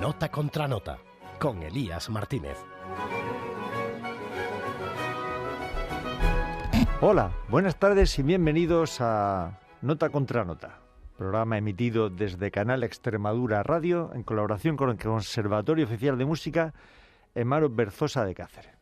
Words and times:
Nota 0.00 0.30
contra 0.30 0.66
nota 0.66 0.98
con 1.38 1.62
Elías 1.62 2.10
Martínez. 2.10 2.56
Hola, 7.02 7.32
buenas 7.48 7.78
tardes 7.78 8.18
y 8.18 8.22
bienvenidos 8.22 9.00
a 9.00 9.58
Nota 9.80 10.10
contra 10.10 10.44
Nota, 10.44 10.80
programa 11.16 11.56
emitido 11.56 12.10
desde 12.10 12.50
Canal 12.50 12.84
Extremadura 12.84 13.62
Radio 13.62 14.10
en 14.14 14.22
colaboración 14.22 14.76
con 14.76 14.90
el 14.90 14.98
Conservatorio 14.98 15.86
Oficial 15.86 16.18
de 16.18 16.26
Música 16.26 16.74
Emaro 17.34 17.70
Berzosa 17.70 18.24
de 18.24 18.34
Cáceres. 18.34 18.74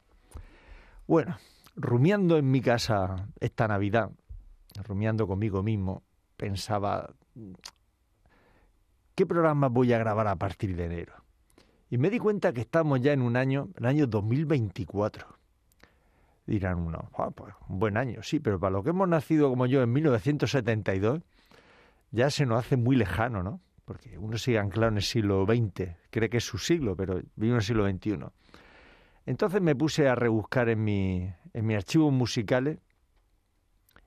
Bueno, 1.06 1.38
rumiando 1.76 2.36
en 2.38 2.50
mi 2.50 2.60
casa 2.60 3.28
esta 3.38 3.68
Navidad, 3.68 4.10
rumiando 4.84 5.26
conmigo 5.26 5.62
mismo, 5.62 6.02
pensaba, 6.36 7.10
¿qué 9.14 9.26
programa 9.26 9.68
voy 9.68 9.92
a 9.92 9.98
grabar 9.98 10.28
a 10.28 10.36
partir 10.36 10.76
de 10.76 10.84
enero? 10.84 11.14
Y 11.90 11.98
me 11.98 12.10
di 12.10 12.18
cuenta 12.18 12.52
que 12.52 12.60
estamos 12.60 13.00
ya 13.00 13.12
en 13.12 13.22
un 13.22 13.36
año, 13.36 13.68
el 13.76 13.86
año 13.86 14.06
2024 14.06 15.38
dirán 16.48 16.78
uno, 16.78 17.10
pues 17.34 17.54
un 17.68 17.78
buen 17.78 17.96
año, 17.96 18.22
sí, 18.22 18.40
pero 18.40 18.58
para 18.58 18.70
lo 18.70 18.82
que 18.82 18.90
hemos 18.90 19.06
nacido 19.08 19.50
como 19.50 19.66
yo 19.66 19.82
en 19.82 19.92
1972, 19.92 21.20
ya 22.10 22.30
se 22.30 22.46
nos 22.46 22.60
hace 22.60 22.76
muy 22.76 22.96
lejano, 22.96 23.42
¿no? 23.42 23.60
Porque 23.84 24.18
uno 24.18 24.38
sigue 24.38 24.58
anclado 24.58 24.88
en 24.92 24.96
el 24.96 25.02
siglo 25.02 25.44
XX, 25.44 25.96
cree 26.10 26.30
que 26.30 26.38
es 26.38 26.44
su 26.44 26.58
siglo, 26.58 26.96
pero 26.96 27.20
vive 27.36 27.52
en 27.52 27.56
el 27.56 27.62
siglo 27.62 27.88
XXI. 27.88 28.18
Entonces 29.26 29.60
me 29.60 29.76
puse 29.76 30.08
a 30.08 30.14
rebuscar 30.14 30.70
en 30.70 30.82
mi, 30.82 31.30
en 31.52 31.66
mis 31.66 31.76
archivos 31.76 32.12
musicales 32.12 32.78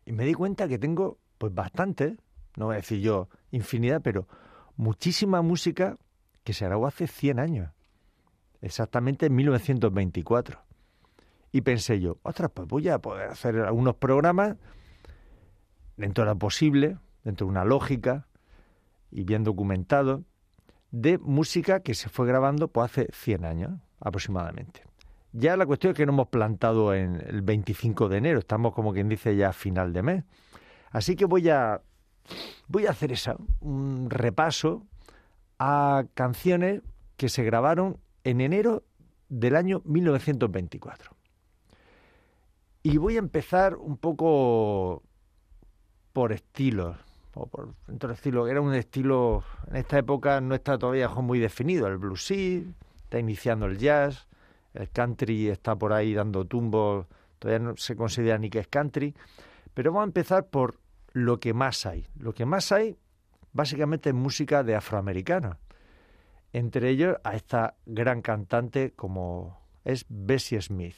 y 0.05 0.11
me 0.11 0.25
di 0.25 0.33
cuenta 0.33 0.67
que 0.67 0.79
tengo, 0.79 1.19
pues 1.37 1.53
bastante, 1.53 2.17
no 2.55 2.65
voy 2.65 2.73
a 2.73 2.77
decir 2.77 2.99
yo 2.99 3.29
infinidad, 3.51 4.01
pero 4.01 4.27
muchísima 4.75 5.41
música 5.41 5.97
que 6.43 6.53
se 6.53 6.65
grabó 6.65 6.87
hace 6.87 7.07
100 7.07 7.39
años, 7.39 7.71
exactamente 8.61 9.27
en 9.27 9.35
1924. 9.35 10.59
Y 11.51 11.61
pensé 11.61 11.99
yo, 11.99 12.17
ostras, 12.23 12.51
pues 12.53 12.67
voy 12.67 12.87
a 12.89 12.99
poder 12.99 13.29
hacer 13.29 13.59
algunos 13.59 13.95
programas 13.95 14.57
dentro 15.97 16.23
de 16.23 16.31
lo 16.31 16.39
posible, 16.39 16.97
dentro 17.23 17.45
de 17.45 17.51
una 17.51 17.65
lógica 17.65 18.27
y 19.11 19.23
bien 19.23 19.43
documentado, 19.43 20.23
de 20.91 21.17
música 21.17 21.81
que 21.81 21.93
se 21.93 22.09
fue 22.09 22.27
grabando 22.27 22.67
pues 22.69 22.91
hace 22.91 23.07
100 23.11 23.45
años 23.45 23.71
aproximadamente. 23.99 24.83
Ya 25.33 25.55
la 25.55 25.65
cuestión 25.65 25.91
es 25.91 25.97
que 25.97 26.05
no 26.05 26.11
hemos 26.11 26.27
plantado 26.27 26.93
en 26.93 27.15
el 27.15 27.41
25 27.41 28.09
de 28.09 28.17
enero, 28.17 28.39
estamos 28.39 28.73
como 28.73 28.93
quien 28.93 29.07
dice 29.07 29.35
ya 29.35 29.49
a 29.49 29.53
final 29.53 29.93
de 29.93 30.03
mes. 30.03 30.23
Así 30.91 31.15
que 31.15 31.25
voy 31.25 31.49
a 31.49 31.81
voy 32.67 32.85
a 32.85 32.91
hacer 32.91 33.11
esa, 33.11 33.35
un 33.59 34.09
repaso 34.09 34.83
a 35.59 36.05
canciones 36.13 36.81
que 37.17 37.29
se 37.29 37.43
grabaron 37.43 37.97
en 38.23 38.41
enero 38.41 38.83
del 39.29 39.55
año 39.55 39.81
1924. 39.85 41.11
Y 42.83 42.97
voy 42.97 43.15
a 43.15 43.19
empezar 43.19 43.75
un 43.75 43.97
poco 43.97 45.03
por 46.13 46.31
estilos, 46.31 46.97
o 47.33 47.45
por 47.45 47.73
dentro 47.87 48.11
estilo, 48.11 48.47
era 48.47 48.59
un 48.59 48.73
estilo, 48.73 49.43
en 49.69 49.77
esta 49.77 49.97
época 49.97 50.41
no 50.41 50.55
está 50.55 50.77
todavía 50.77 51.07
muy 51.09 51.39
definido, 51.39 51.87
el 51.87 51.97
bluesy, 51.97 52.73
está 53.03 53.19
iniciando 53.19 53.67
el 53.67 53.77
jazz, 53.77 54.27
el 54.73 54.89
country 54.89 55.49
está 55.49 55.75
por 55.75 55.93
ahí 55.93 56.13
dando 56.13 56.45
tumbos, 56.45 57.05
todavía 57.39 57.59
no 57.59 57.77
se 57.77 57.95
considera 57.95 58.37
ni 58.37 58.49
que 58.49 58.59
es 58.59 58.67
country, 58.67 59.15
pero 59.73 59.91
vamos 59.91 60.03
a 60.03 60.09
empezar 60.09 60.47
por 60.47 60.80
lo 61.13 61.39
que 61.39 61.53
más 61.53 61.85
hay. 61.85 62.07
Lo 62.17 62.33
que 62.33 62.45
más 62.45 62.71
hay, 62.71 62.97
básicamente, 63.53 64.09
es 64.09 64.15
música 64.15 64.63
de 64.63 64.75
afroamericanos. 64.75 65.57
Entre 66.53 66.89
ellos 66.89 67.17
a 67.23 67.35
esta 67.35 67.75
gran 67.85 68.21
cantante 68.21 68.91
como 68.91 69.61
es 69.83 70.05
Bessie 70.09 70.61
Smith. 70.61 70.97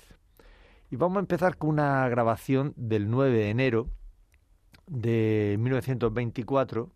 Y 0.90 0.96
vamos 0.96 1.18
a 1.18 1.22
empezar 1.22 1.58
con 1.58 1.72
una 1.72 2.08
grabación 2.10 2.74
del 2.76 3.10
9 3.10 3.32
de 3.32 3.50
enero 3.50 3.90
de 4.88 5.56
1924 5.60 6.92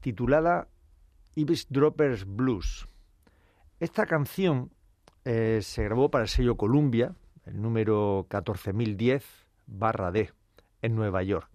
titulada 0.00 0.68
Droppers 1.68 2.26
Blues. 2.26 2.88
Esta 3.80 4.06
canción 4.06 4.70
eh, 5.24 5.60
se 5.62 5.84
grabó 5.84 6.10
para 6.10 6.24
el 6.24 6.28
sello 6.28 6.56
Columbia, 6.56 7.14
el 7.44 7.60
número 7.60 8.26
14010 8.28 9.24
barra 9.66 10.12
D, 10.12 10.30
en 10.82 10.94
Nueva 10.94 11.22
York. 11.22 11.51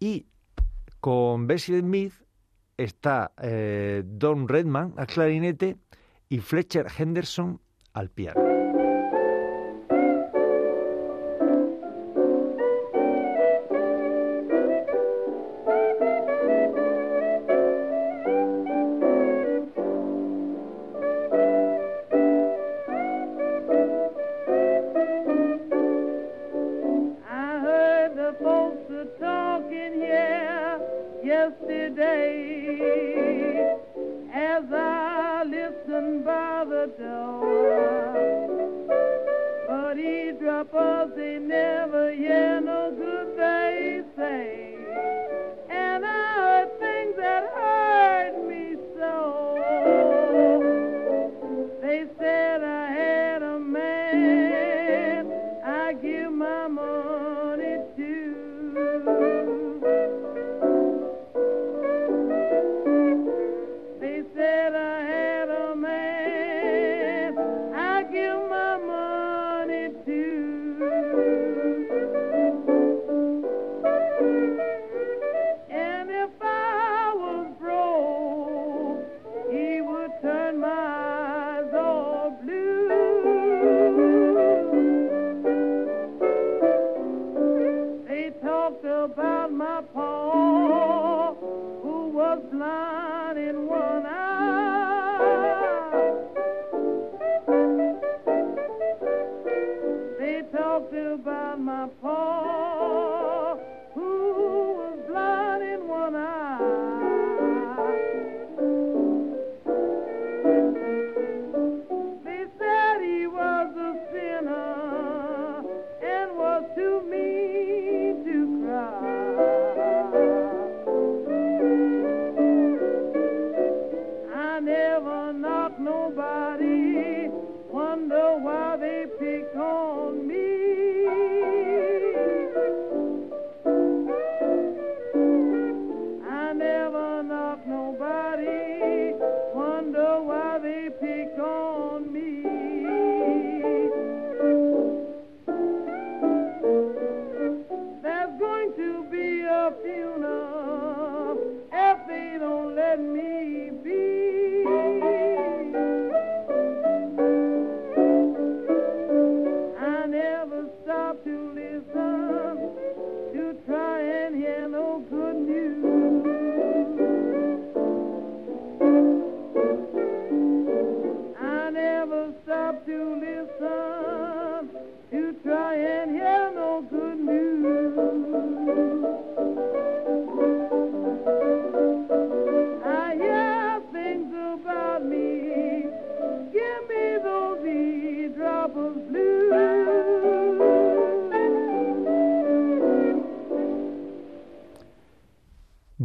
Y 0.00 0.26
con 1.00 1.46
Bessie 1.46 1.80
Smith 1.80 2.14
está 2.76 3.32
eh, 3.40 4.02
Don 4.04 4.48
Redman 4.48 4.94
al 4.96 5.06
clarinete 5.06 5.76
y 6.28 6.38
Fletcher 6.38 6.86
Henderson 6.98 7.60
al 7.92 8.10
piano. 8.10 8.53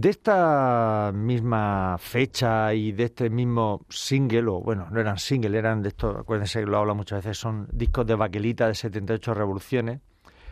De 0.10 0.14
esta 0.14 1.12
misma 1.14 1.96
fecha 2.00 2.74
y 2.74 2.94
de 2.94 3.04
este 3.04 3.30
mismo 3.30 3.86
single, 3.90 4.48
o 4.48 4.60
bueno, 4.60 4.88
no 4.90 5.00
eran 5.00 5.20
single, 5.20 5.56
eran 5.56 5.84
de 5.84 5.90
estos, 5.90 6.18
acuérdense 6.18 6.62
que 6.62 6.66
lo 6.66 6.80
hablo 6.80 6.96
muchas 6.96 7.24
veces, 7.24 7.38
son 7.38 7.68
discos 7.72 8.08
de 8.08 8.16
baquelita 8.16 8.66
de 8.66 8.74
78 8.74 9.36
revoluciones. 9.36 10.02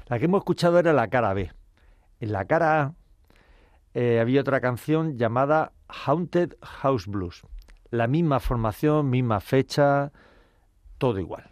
La 0.06 0.20
que 0.20 0.26
hemos 0.26 0.42
escuchado 0.42 0.78
era 0.78 0.94
la 0.94 1.08
cara 1.08 1.34
B. 1.34 1.52
En 2.20 2.32
la 2.34 2.46
cara 2.46 2.82
A 2.84 2.94
eh, 3.96 4.20
había 4.20 4.42
otra 4.42 4.62
canción 4.62 5.18
llamada 5.18 5.72
Haunted 5.88 6.54
House 6.62 7.08
Blues. 7.08 7.42
La 7.90 8.06
misma 8.06 8.40
formación, 8.40 9.10
misma 9.10 9.40
fecha, 9.40 10.12
todo 11.00 11.18
igual. 11.18 11.50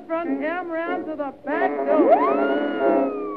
Front, 0.00 0.40
come 0.40 0.70
round 0.70 1.06
to 1.06 1.16
the 1.16 1.32
back 1.44 1.70
door. 1.86 3.31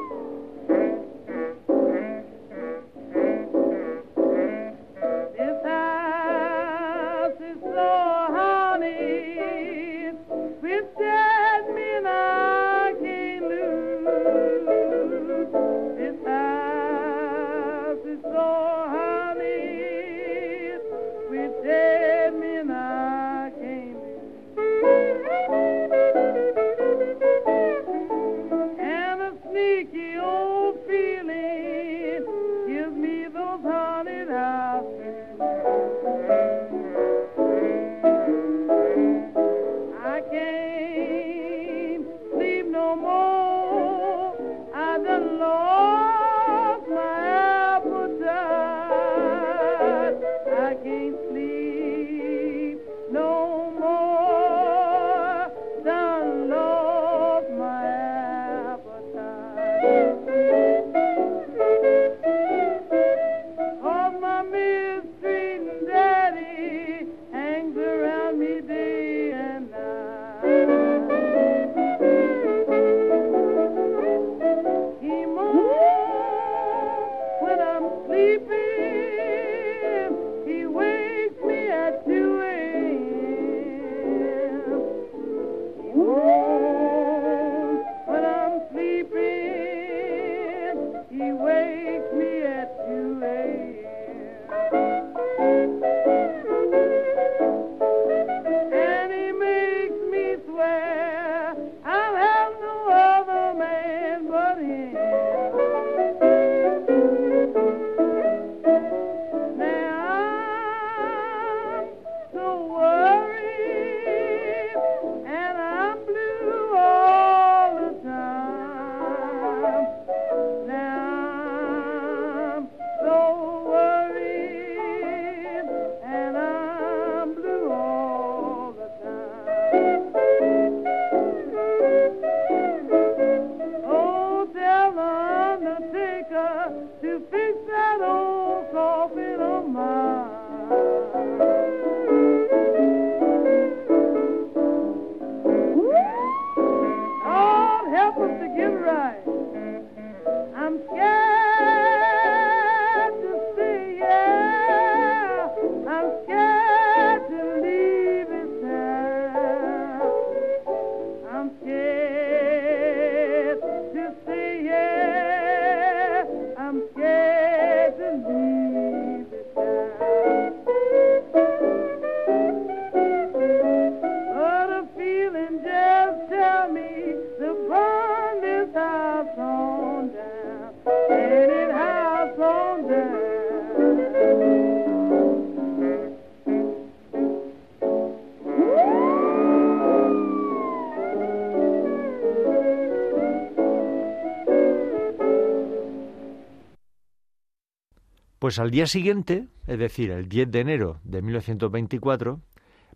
Pues 198.45 198.59
al 198.59 198.69
día 198.69 198.85
siguiente, 198.85 199.47
es 199.65 199.79
decir, 199.79 200.11
el 200.11 200.29
10 200.29 200.51
de 200.51 200.59
enero 200.59 200.99
de 201.03 201.23
1924, 201.23 202.39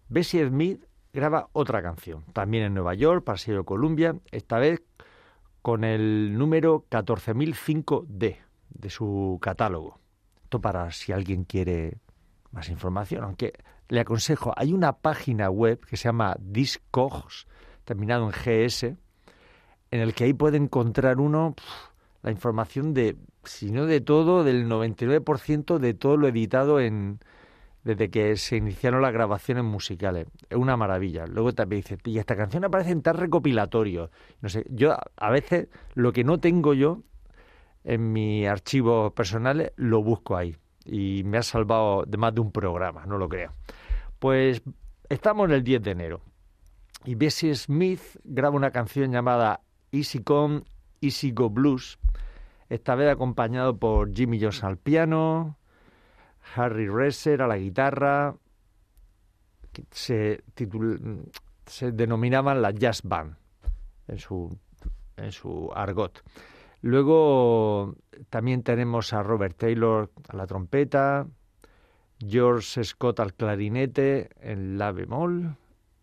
Bessie 0.08 0.48
Smith 0.48 0.86
graba 1.12 1.50
otra 1.54 1.82
canción, 1.82 2.24
también 2.34 2.66
en 2.66 2.76
Nueva 2.76 2.94
York, 2.94 3.24
para 3.24 3.40
sello 3.40 3.66
Columbia, 3.66 4.16
esta 4.30 4.60
vez 4.60 4.84
con 5.64 5.84
el 5.84 6.38
número 6.38 6.86
14005D 6.92 8.38
de 8.70 8.90
su 8.92 9.40
catálogo. 9.42 9.98
Esto 10.44 10.62
para 10.62 10.92
si 10.92 11.14
alguien 11.14 11.46
quiere 11.46 11.98
más 12.52 12.70
información, 12.70 13.24
aunque 13.24 13.54
le 13.88 14.02
aconsejo, 14.02 14.54
hay 14.56 14.72
una 14.72 15.00
página 15.00 15.50
web 15.50 15.84
que 15.84 15.98
se 15.98 16.10
llama 16.10 16.36
Discogs, 16.40 17.48
terminado 17.86 18.30
en 18.30 18.34
GS, 18.68 18.84
en 18.84 20.00
el 20.00 20.14
que 20.14 20.26
ahí 20.26 20.34
puede 20.34 20.58
encontrar 20.58 21.20
uno 21.20 21.56
la 22.22 22.30
información 22.30 22.94
de, 22.94 23.18
si 23.44 23.72
no 23.72 23.86
de 23.86 24.02
todo, 24.02 24.44
del 24.44 24.68
99% 24.68 25.78
de 25.78 25.94
todo 25.94 26.18
lo 26.18 26.28
editado 26.28 26.80
en 26.80 27.20
desde 27.84 28.10
que 28.10 28.36
se 28.36 28.58
iniciaron 28.58 29.02
las 29.02 29.14
grabaciones 29.14 29.64
musicales. 29.64 30.28
Es 30.50 30.58
una 30.58 30.78
maravilla. 30.78 31.26
Luego 31.28 31.54
también 31.54 31.82
dice, 31.82 31.98
y 32.06 32.18
esta 32.18 32.36
canción 32.36 32.66
aparece 32.66 32.92
en 32.92 33.02
tal 33.02 33.18
recopilatorio. 33.18 34.12
No 34.42 34.50
sé, 34.50 34.66
yo 34.70 34.96
a 35.18 35.30
veces 35.30 35.70
lo 35.94 36.12
que 36.12 36.24
no 36.24 36.40
tengo 36.40 36.74
yo 36.74 37.04
en 37.84 38.12
mis 38.12 38.48
archivos 38.48 39.14
personales 39.14 39.72
lo 39.76 40.04
busco 40.04 40.36
ahí. 40.36 40.56
Y 40.86 41.24
me 41.24 41.38
ha 41.38 41.44
salvado 41.44 42.04
de 42.06 42.18
más 42.18 42.34
de 42.34 42.42
un 42.42 42.52
programa, 42.52 43.06
no 43.06 43.18
lo 43.18 43.30
creo. 43.30 43.54
Pues 44.20 44.62
estamos 45.08 45.48
en 45.48 45.56
el 45.56 45.64
10 45.64 45.82
de 45.84 45.92
enero. 45.92 46.22
Y 47.06 47.16
Bessie 47.16 47.56
Smith 47.56 48.02
graba 48.24 48.56
una 48.56 48.72
canción 48.72 49.12
llamada 49.12 49.62
Easy 49.92 50.20
Come, 50.20 50.64
Easy 51.02 51.32
Go 51.32 51.50
Blues, 51.50 51.98
esta 52.70 52.96
vez 52.96 53.10
acompañado 53.10 53.78
por 53.78 54.14
Jimmy 54.14 54.40
Jones 54.40 54.64
al 54.64 54.78
piano, 54.78 55.58
Harry 56.56 56.88
Resser 56.88 57.42
a 57.42 57.48
la 57.48 57.58
guitarra, 57.58 58.36
se, 59.92 60.44
se 61.66 61.92
denominaban 61.92 62.62
la 62.62 62.72
Jazz 62.72 63.02
Band. 63.04 63.36
en 64.08 64.20
su, 64.20 64.58
en 65.18 65.32
su 65.32 65.72
argot. 65.74 66.24
Luego 66.82 67.96
también 68.30 68.64
tenemos 68.64 69.14
a 69.14 69.22
Robert 69.22 69.58
Taylor 69.58 70.10
a 70.30 70.36
la 70.36 70.48
trompeta, 70.48 71.28
George 72.20 72.84
Scott 72.84 73.20
al 73.20 73.34
clarinete 73.34 74.30
en 74.40 74.78
la 74.78 74.92
bemol 74.92 75.56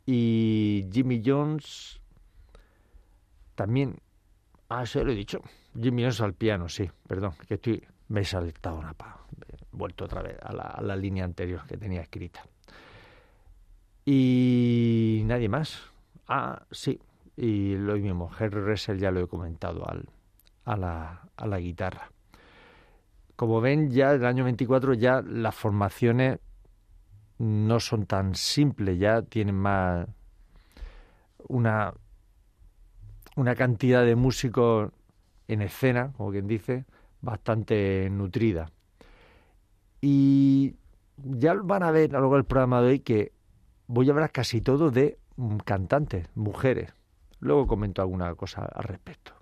y 0.05 0.87
Jimmy 0.93 1.23
Jones 1.25 2.01
también. 3.55 4.01
Ah, 4.69 4.85
se 4.87 5.03
lo 5.03 5.13
he 5.13 5.15
dicho. 5.15 5.41
Jimmy 5.81 6.03
Jones 6.03 6.21
al 6.21 6.35
piano, 6.35 6.69
sí, 6.69 6.91
perdón, 7.07 7.33
que 7.47 7.55
estoy. 7.55 7.83
Me 8.09 8.21
he 8.21 8.25
saltado 8.25 8.79
una 8.79 8.95
pa. 8.95 9.19
He 9.49 9.57
vuelto 9.73 10.05
otra 10.05 10.23
vez 10.23 10.37
a 10.41 10.53
la, 10.53 10.63
a 10.63 10.81
la 10.81 10.95
línea 10.95 11.25
anterior 11.25 11.67
que 11.67 11.77
tenía 11.77 12.03
escrita. 12.03 12.47
Y 14.05 15.23
nadie 15.25 15.49
más. 15.49 15.83
Ah, 16.29 16.63
sí. 16.71 17.01
Y 17.37 17.75
lo 17.75 17.97
mismo, 17.97 18.31
Henry 18.39 18.61
Russell 18.61 18.99
ya 18.99 19.11
lo 19.11 19.21
he 19.21 19.27
comentado 19.27 19.89
al, 19.89 20.09
a, 20.65 20.77
la, 20.77 21.29
a 21.37 21.47
la 21.47 21.59
guitarra. 21.59 22.11
Como 23.35 23.61
ven, 23.61 23.91
ya 23.91 24.13
el 24.13 24.25
año 24.25 24.45
24 24.45 24.95
ya 24.95 25.21
las 25.23 25.55
formaciones 25.55 26.39
no 27.39 27.81
son 27.81 28.07
tan 28.07 28.35
simples, 28.35 28.99
ya 28.99 29.23
tienen 29.23 29.57
más 29.57 30.09
una, 31.49 31.93
una 33.35 33.55
cantidad 33.55 34.05
de 34.05 34.17
músicos 34.17 34.91
en 35.49 35.63
escena, 35.63 36.13
como 36.17 36.31
quien 36.31 36.47
dice, 36.47 36.85
bastante 37.21 38.09
nutrida. 38.11 38.71
Y 40.01 40.75
ya 41.17 41.55
van 41.55 41.83
a 41.83 41.91
ver 41.91 42.11
a 42.11 42.15
lo 42.15 42.21
largo 42.21 42.35
del 42.37 42.45
programa 42.45 42.83
de 42.83 42.89
hoy 42.89 43.01
que 43.01 43.33
voy 43.87 44.09
a 44.09 44.13
hablar 44.13 44.33
casi 44.33 44.61
todo 44.61 44.91
de 44.91 45.19
cantantes, 45.65 46.29
mujeres. 46.35 46.93
Luego 47.41 47.67
comento 47.67 48.03
alguna 48.03 48.35
cosa 48.35 48.65
al 48.65 48.85
respecto. 48.85 49.36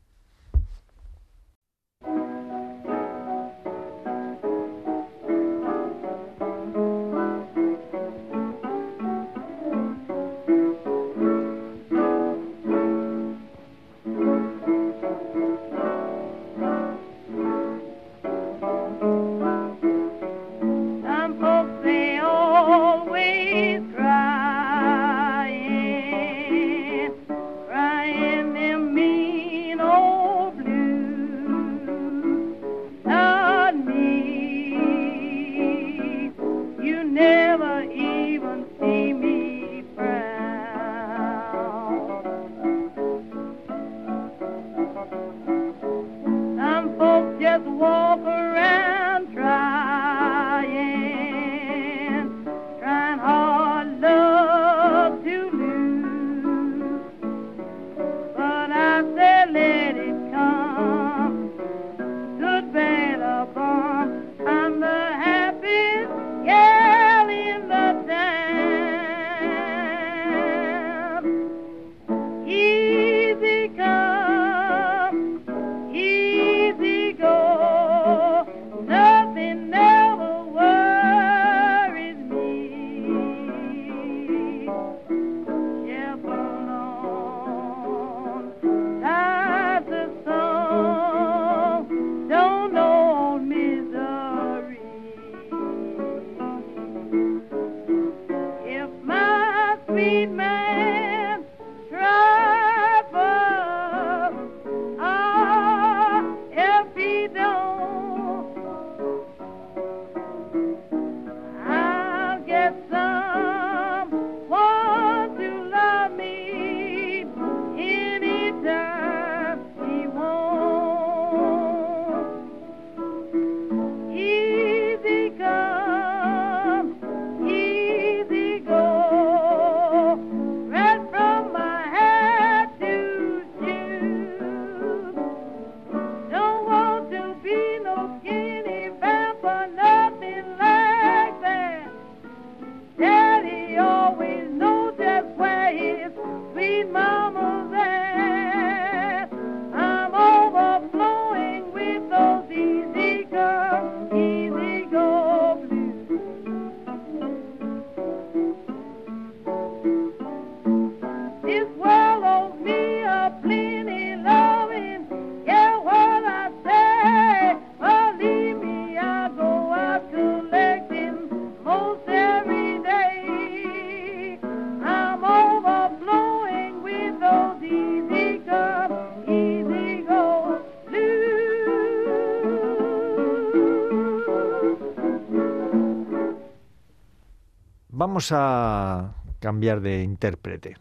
Vamos 188.24 188.40
a 188.40 189.14
cambiar 189.38 189.82
de 189.82 190.02
intérprete. 190.02 190.78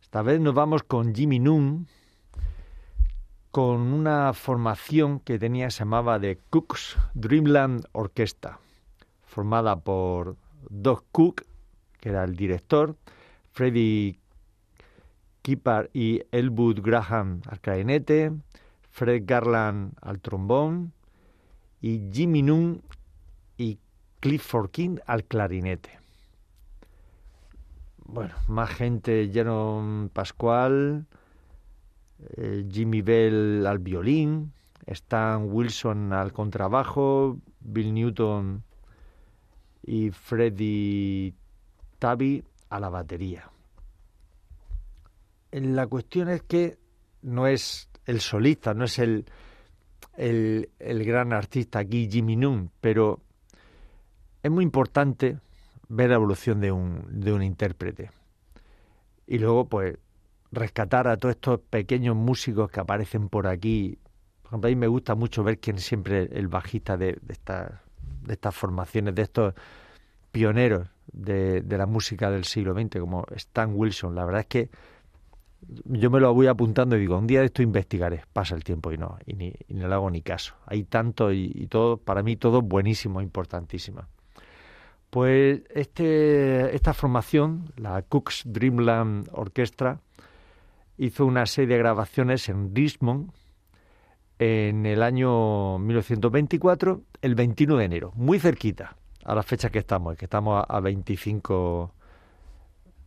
Esta 0.00 0.22
vez 0.22 0.38
nos 0.38 0.54
vamos 0.54 0.84
con 0.84 1.16
Jimmy 1.16 1.40
Noon, 1.40 1.88
con 3.50 3.80
una 3.92 4.32
formación 4.34 5.18
que 5.18 5.40
tenía, 5.40 5.72
se 5.72 5.80
llamaba 5.80 6.20
The 6.20 6.38
Cook's 6.48 6.96
Dreamland 7.14 7.86
Orchestra, 7.90 8.60
formada 9.24 9.80
por 9.80 10.36
Doug 10.68 11.02
Cook, 11.10 11.42
que 11.98 12.10
era 12.10 12.22
el 12.22 12.36
director, 12.36 12.94
Freddie 13.50 14.20
Kippard 15.42 15.88
y 15.92 16.22
Elwood 16.30 16.82
Graham 16.82 17.40
al 17.48 17.58
clarinete, 17.58 18.30
Fred 18.90 19.24
Garland 19.26 19.94
al 20.02 20.20
trombón 20.20 20.92
y 21.80 22.08
Jimmy 22.12 22.42
Noon 22.42 22.80
y 23.56 23.80
Clifford 24.20 24.70
King 24.70 24.98
al 25.06 25.24
clarinete 25.24 25.99
bueno, 28.12 28.34
más 28.48 28.70
gente, 28.70 29.30
Jerome 29.32 30.08
Pascual, 30.08 31.06
eh, 32.36 32.66
Jimmy 32.70 33.02
Bell 33.02 33.64
al 33.66 33.78
violín, 33.78 34.52
Stan 34.86 35.46
Wilson 35.48 36.12
al 36.12 36.32
contrabajo, 36.32 37.38
Bill 37.60 37.94
Newton 37.94 38.64
y 39.82 40.10
Freddie 40.10 41.34
Tabby 41.98 42.42
a 42.68 42.80
la 42.80 42.88
batería. 42.88 43.50
La 45.52 45.86
cuestión 45.86 46.28
es 46.28 46.42
que 46.42 46.78
no 47.22 47.46
es 47.46 47.88
el 48.06 48.20
solista, 48.20 48.74
no 48.74 48.84
es 48.84 48.98
el, 48.98 49.24
el, 50.16 50.70
el 50.78 51.04
gran 51.04 51.32
artista 51.32 51.78
aquí, 51.78 52.08
Jimmy 52.10 52.36
Noon, 52.36 52.70
pero 52.80 53.20
es 54.42 54.50
muy 54.50 54.64
importante 54.64 55.38
ver 55.90 56.08
la 56.08 56.14
evolución 56.14 56.60
de 56.60 56.72
un, 56.72 57.04
de 57.10 57.32
un 57.32 57.42
intérprete. 57.42 58.10
Y 59.26 59.38
luego, 59.38 59.68
pues, 59.68 59.98
rescatar 60.52 61.08
a 61.08 61.16
todos 61.16 61.34
estos 61.34 61.60
pequeños 61.60 62.16
músicos 62.16 62.70
que 62.70 62.80
aparecen 62.80 63.28
por 63.28 63.46
aquí. 63.46 63.98
Por 64.42 64.50
ejemplo, 64.50 64.68
a 64.68 64.70
mí 64.70 64.76
me 64.76 64.86
gusta 64.86 65.14
mucho 65.14 65.44
ver 65.44 65.58
quién 65.58 65.78
siempre 65.78 66.28
el 66.32 66.48
bajista 66.48 66.96
de, 66.96 67.18
de, 67.20 67.32
estas, 67.32 67.72
de 68.22 68.32
estas 68.32 68.54
formaciones, 68.54 69.14
de 69.14 69.22
estos 69.22 69.54
pioneros 70.30 70.88
de, 71.12 71.60
de 71.62 71.78
la 71.78 71.86
música 71.86 72.30
del 72.30 72.44
siglo 72.44 72.72
XX, 72.72 73.00
como 73.00 73.26
Stan 73.34 73.72
Wilson. 73.74 74.14
La 74.14 74.24
verdad 74.24 74.42
es 74.42 74.46
que 74.46 74.70
yo 75.84 76.08
me 76.08 76.20
lo 76.20 76.32
voy 76.32 76.46
apuntando 76.46 76.96
y 76.96 77.00
digo, 77.00 77.18
un 77.18 77.26
día 77.26 77.40
de 77.40 77.46
esto 77.46 77.62
investigaré. 77.62 78.22
Pasa 78.32 78.54
el 78.54 78.62
tiempo 78.62 78.92
y 78.92 78.98
no, 78.98 79.18
y 79.26 79.34
ni, 79.34 79.52
y 79.66 79.74
no 79.74 79.88
le 79.88 79.94
hago 79.94 80.08
ni 80.08 80.22
caso. 80.22 80.54
Hay 80.66 80.84
tanto 80.84 81.32
y, 81.32 81.50
y 81.52 81.66
todo, 81.66 81.96
para 81.96 82.22
mí 82.22 82.36
todo 82.36 82.62
buenísimo, 82.62 83.20
importantísimo. 83.20 84.02
Pues 85.10 85.62
este, 85.74 86.74
esta 86.74 86.94
formación, 86.94 87.72
la 87.76 88.00
Cook's 88.02 88.42
Dreamland 88.46 89.28
Orchestra, 89.32 90.00
hizo 90.98 91.26
una 91.26 91.46
serie 91.46 91.74
de 91.74 91.78
grabaciones 91.78 92.48
en 92.48 92.74
Richmond 92.74 93.32
en 94.38 94.86
el 94.86 95.02
año 95.02 95.78
1924, 95.80 97.02
el 97.22 97.34
21 97.34 97.76
de 97.76 97.84
enero, 97.84 98.12
muy 98.14 98.38
cerquita 98.38 98.96
a 99.24 99.34
la 99.34 99.42
fecha 99.42 99.68
que 99.68 99.80
estamos, 99.80 100.16
que 100.16 100.26
estamos 100.26 100.64
a, 100.66 100.76
a 100.76 100.80
25. 100.80 101.92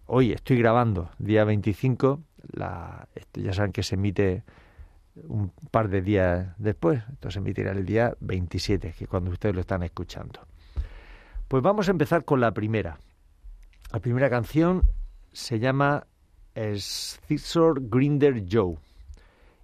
Hoy 0.07 0.33
estoy 0.33 0.57
grabando, 0.57 1.09
día 1.17 1.45
25, 1.45 2.21
la, 2.51 3.07
ya 3.33 3.53
saben 3.53 3.71
que 3.71 3.81
se 3.81 3.95
emite 3.95 4.43
un 5.27 5.51
par 5.71 5.89
de 5.89 6.01
días 6.01 6.53
después, 6.57 7.01
entonces 7.09 7.37
emitirá 7.37 7.71
el 7.71 7.85
día 7.85 8.13
27, 8.19 8.93
que 8.97 9.05
es 9.05 9.09
cuando 9.09 9.31
ustedes 9.31 9.55
lo 9.55 9.61
están 9.61 9.83
escuchando. 9.83 10.41
Pues 11.53 11.61
vamos 11.61 11.87
a 11.87 11.91
empezar 11.91 12.25
con 12.25 12.41
la 12.41 12.51
primera. 12.51 12.97
La 13.91 13.99
primera 13.99 14.27
canción 14.27 14.89
se 15.33 15.59
llama 15.59 16.07
Scissor 16.55 17.79
Grinder 17.89 18.43
Joe 18.51 18.77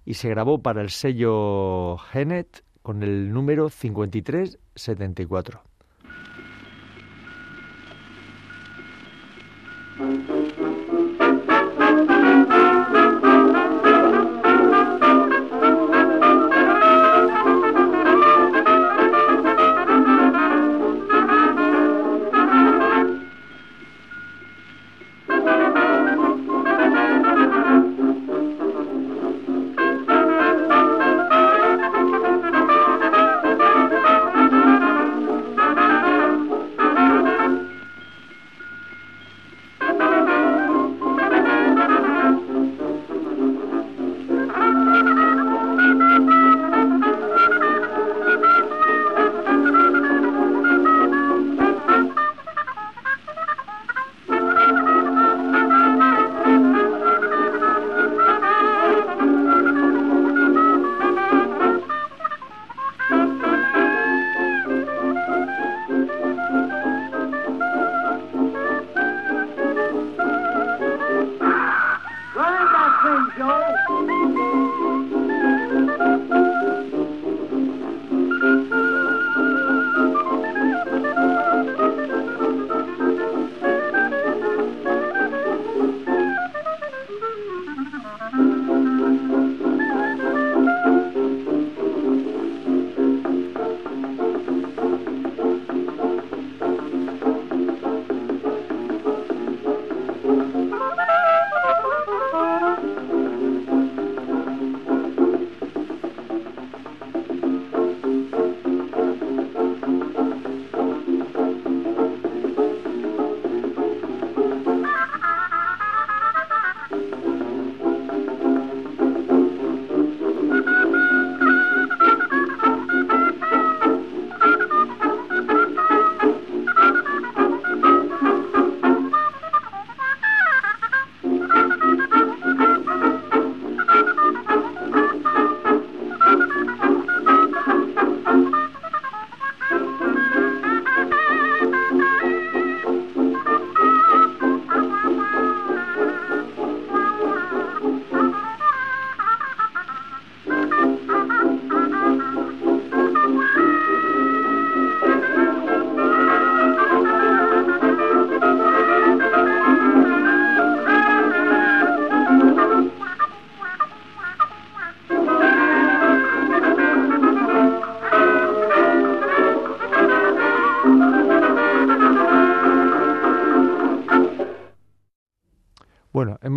y 0.04 0.14
se 0.14 0.28
grabó 0.28 0.62
para 0.62 0.82
el 0.82 0.90
sello 0.90 1.96
Genet 1.98 2.62
con 2.82 3.02
el 3.02 3.32
número 3.32 3.70
5374. 3.70 5.62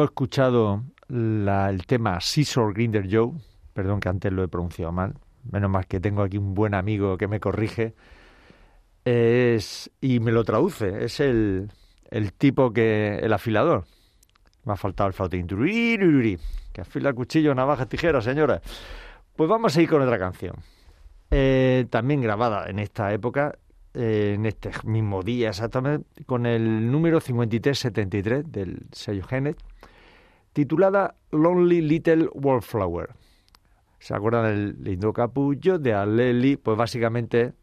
Hemos 0.03 0.11
escuchado 0.11 0.83
el 1.07 1.85
tema 1.87 2.19
Scissor 2.19 2.73
Grinder 2.73 3.07
Joe, 3.09 3.31
perdón 3.73 4.01
que 4.01 4.09
antes 4.09 4.33
lo 4.33 4.43
he 4.43 4.49
pronunciado 4.49 4.91
mal, 4.91 5.13
menos 5.49 5.69
mal 5.69 5.87
que 5.87 6.01
tengo 6.01 6.23
aquí 6.23 6.37
un 6.37 6.53
buen 6.53 6.73
amigo 6.73 7.17
que 7.17 7.29
me 7.29 7.39
corrige, 7.39 7.93
y 9.05 10.19
me 10.19 10.31
lo 10.33 10.43
traduce, 10.43 11.05
es 11.05 11.21
el, 11.21 11.69
el 12.11 12.33
tipo 12.33 12.73
que, 12.73 13.15
el 13.19 13.31
afilador. 13.31 13.85
Me 14.65 14.73
ha 14.73 14.75
faltado 14.75 15.07
el 15.07 15.13
flautín, 15.13 15.47
que 15.47 16.81
afila 16.81 17.13
cuchillo, 17.13 17.55
navajas, 17.55 17.87
tijeras, 17.87 18.25
señora. 18.25 18.61
Pues 19.37 19.49
vamos 19.49 19.77
a 19.77 19.81
ir 19.81 19.87
con 19.87 20.01
otra 20.01 20.19
canción, 20.19 20.55
eh, 21.31 21.85
también 21.89 22.19
grabada 22.21 22.69
en 22.69 22.79
esta 22.79 23.13
época, 23.13 23.57
eh, 23.93 24.33
en 24.35 24.45
este 24.47 24.69
mismo 24.83 25.23
día 25.23 25.49
exactamente, 25.49 26.25
con 26.25 26.45
el 26.45 26.91
número 26.91 27.21
5373 27.21 28.51
del 28.51 28.81
sello 28.91 29.23
Genet, 29.25 29.57
titulada 30.53 31.15
Lonely 31.31 31.81
Little 31.81 32.29
Wallflower. 32.33 33.09
¿Se 33.99 34.13
acuerdan 34.13 34.45
del 34.45 34.83
lindo 34.83 35.11
capullo 35.13 35.79
de 35.79 35.93
Aleli? 35.93 36.57
Pues 36.57 36.77
básicamente 36.77 37.53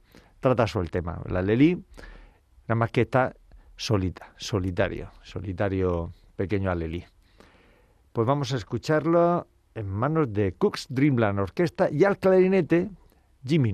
trata 0.41 0.67
sobre 0.67 0.87
el 0.87 0.91
tema. 0.91 1.23
La 1.29 1.39
Aleli, 1.39 1.77
nada 2.67 2.75
más 2.75 2.91
que 2.91 3.03
está 3.03 3.35
solita, 3.77 4.33
solitario, 4.37 5.11
solitario 5.23 6.13
pequeño 6.37 6.71
Aleli. 6.71 7.05
Pues 8.13 8.27
vamos 8.27 8.53
a 8.53 8.57
escucharlo 8.57 9.47
en 9.75 9.89
manos 9.89 10.33
de 10.33 10.53
Cook's 10.53 10.87
Dreamland 10.89 11.39
Orquesta 11.39 11.89
y 11.91 12.05
al 12.05 12.19
clarinete 12.19 12.91
Jimmy 13.45 13.73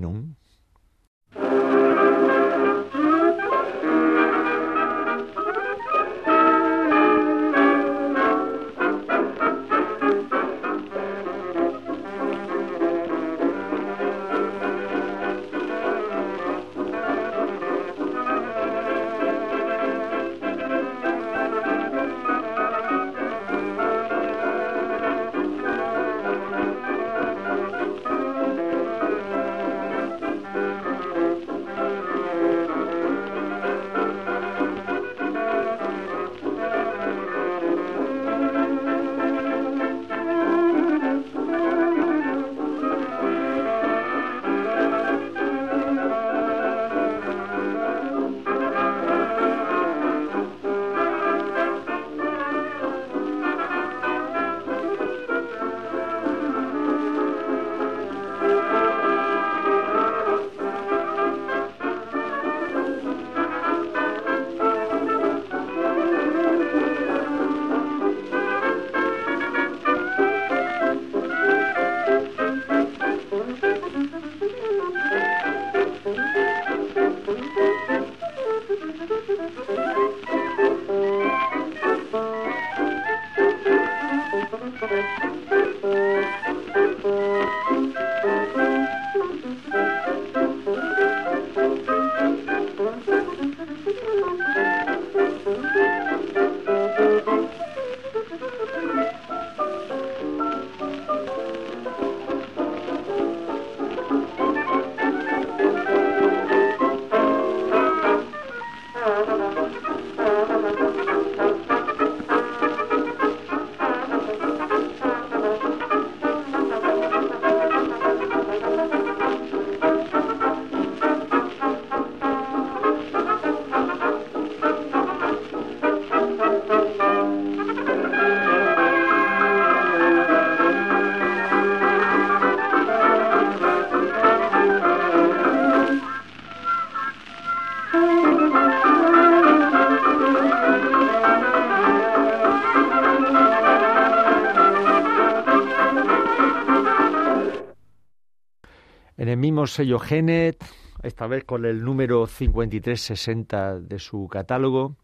Sello 149.67 149.99
Genet, 149.99 150.63
esta 151.03 151.27
vez 151.27 151.43
con 151.43 151.65
el 151.65 151.83
número 151.83 152.27
5360 152.27 153.79
de 153.79 153.99
su 153.99 154.27
catálogo. 154.27 154.95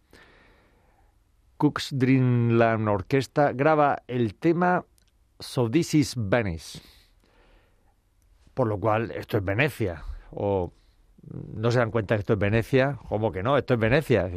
Cook's 1.57 1.89
Dreamland 1.97 2.87
Orquesta 2.89 3.53
graba 3.53 4.03
el 4.07 4.35
tema 4.35 4.85
So 5.39 5.69
This 5.69 5.93
Is 5.93 6.13
Venice. 6.17 6.81
Por 8.53 8.67
lo 8.67 8.79
cual, 8.79 9.11
esto 9.11 9.37
es 9.37 9.43
Venecia. 9.43 10.03
O 10.31 10.73
no 11.55 11.71
se 11.71 11.79
dan 11.79 11.91
cuenta 11.91 12.15
que 12.15 12.19
esto 12.19 12.33
es 12.33 12.39
Venecia. 12.39 12.99
¿Cómo 13.07 13.31
que 13.31 13.43
no? 13.43 13.57
Esto 13.57 13.75
es 13.75 13.79
Venecia. 13.79 14.29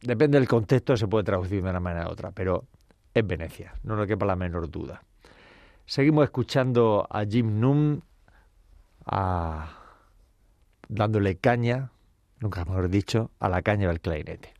Depende 0.00 0.38
del 0.38 0.48
contexto, 0.48 0.96
se 0.96 1.06
puede 1.06 1.24
traducir 1.24 1.62
de 1.62 1.70
una 1.70 1.80
manera 1.80 2.08
u 2.08 2.10
otra, 2.10 2.32
pero 2.32 2.66
es 3.14 3.26
Venecia, 3.26 3.74
no 3.84 3.94
nos 3.94 4.06
quepa 4.06 4.26
la 4.26 4.34
menor 4.34 4.68
duda. 4.68 5.04
Seguimos 5.86 6.24
escuchando 6.24 7.06
a 7.08 7.24
Jim 7.24 7.60
Noon 7.60 8.02
a, 9.06 9.68
dándole 10.88 11.36
caña, 11.36 11.90
nunca 12.40 12.64
mejor 12.64 12.88
dicho, 12.88 13.30
a 13.40 13.48
la 13.48 13.62
caña 13.62 13.88
del 13.88 14.00
clarinete. 14.00 14.54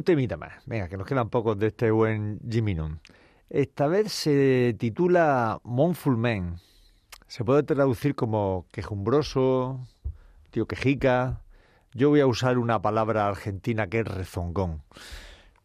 Un 0.00 0.04
temita 0.04 0.38
más. 0.38 0.52
Venga, 0.64 0.88
que 0.88 0.96
nos 0.96 1.06
quedan 1.06 1.28
pocos 1.28 1.58
de 1.58 1.66
este 1.66 1.90
buen 1.90 2.40
Jimmy 2.48 2.74
Noon. 2.74 3.00
Esta 3.50 3.86
vez 3.86 4.10
se 4.10 4.74
titula 4.78 5.60
Monful 5.62 6.16
Man. 6.16 6.56
Se 7.26 7.44
puede 7.44 7.64
traducir 7.64 8.14
como 8.14 8.64
quejumbroso, 8.72 9.86
tío 10.50 10.66
quejica. 10.66 11.42
Yo 11.92 12.08
voy 12.08 12.20
a 12.20 12.26
usar 12.26 12.56
una 12.56 12.80
palabra 12.80 13.28
argentina 13.28 13.88
que 13.88 14.00
es 14.00 14.06
rezongón. 14.06 14.82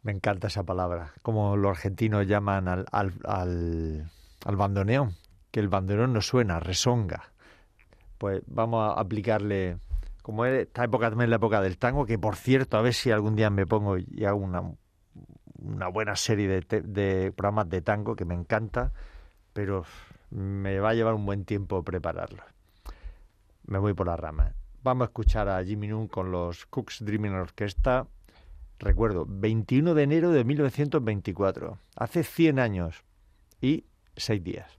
Me 0.02 0.12
encanta 0.12 0.48
esa 0.48 0.64
palabra. 0.64 1.14
Como 1.22 1.56
los 1.56 1.70
argentinos 1.70 2.26
llaman 2.26 2.68
al, 2.68 2.84
al, 2.92 3.14
al, 3.24 4.10
al 4.44 4.56
bandoneón. 4.56 5.14
Que 5.50 5.60
el 5.60 5.68
bandoneón 5.68 6.12
no 6.12 6.20
suena, 6.20 6.60
rezonga. 6.60 7.32
Pues 8.18 8.42
vamos 8.46 8.86
a 8.86 9.00
aplicarle 9.00 9.78
como 10.26 10.44
es 10.44 10.66
esta 10.66 10.82
época 10.82 11.08
también 11.08 11.28
es 11.28 11.30
la 11.30 11.36
época 11.36 11.60
del 11.60 11.78
tango, 11.78 12.04
que 12.04 12.18
por 12.18 12.34
cierto, 12.34 12.76
a 12.76 12.82
ver 12.82 12.94
si 12.94 13.12
algún 13.12 13.36
día 13.36 13.48
me 13.48 13.64
pongo 13.64 13.96
y 13.96 14.24
hago 14.24 14.38
una, 14.38 14.60
una 15.60 15.86
buena 15.86 16.16
serie 16.16 16.48
de, 16.48 16.82
de 16.82 17.30
programas 17.30 17.68
de 17.68 17.80
tango 17.80 18.16
que 18.16 18.24
me 18.24 18.34
encanta, 18.34 18.92
pero 19.52 19.84
me 20.30 20.80
va 20.80 20.90
a 20.90 20.94
llevar 20.94 21.14
un 21.14 21.24
buen 21.26 21.44
tiempo 21.44 21.84
prepararlo. 21.84 22.42
Me 23.68 23.78
voy 23.78 23.94
por 23.94 24.08
la 24.08 24.16
rama. 24.16 24.52
Vamos 24.82 25.02
a 25.02 25.10
escuchar 25.10 25.48
a 25.48 25.62
Jimmy 25.62 25.86
Noon 25.86 26.08
con 26.08 26.32
los 26.32 26.66
Cooks 26.66 27.04
Dreaming 27.04 27.34
Orchestra. 27.34 28.08
Recuerdo, 28.80 29.26
21 29.28 29.94
de 29.94 30.02
enero 30.02 30.32
de 30.32 30.42
1924, 30.42 31.78
hace 31.94 32.24
100 32.24 32.58
años 32.58 33.04
y 33.60 33.84
6 34.16 34.42
días. 34.42 34.76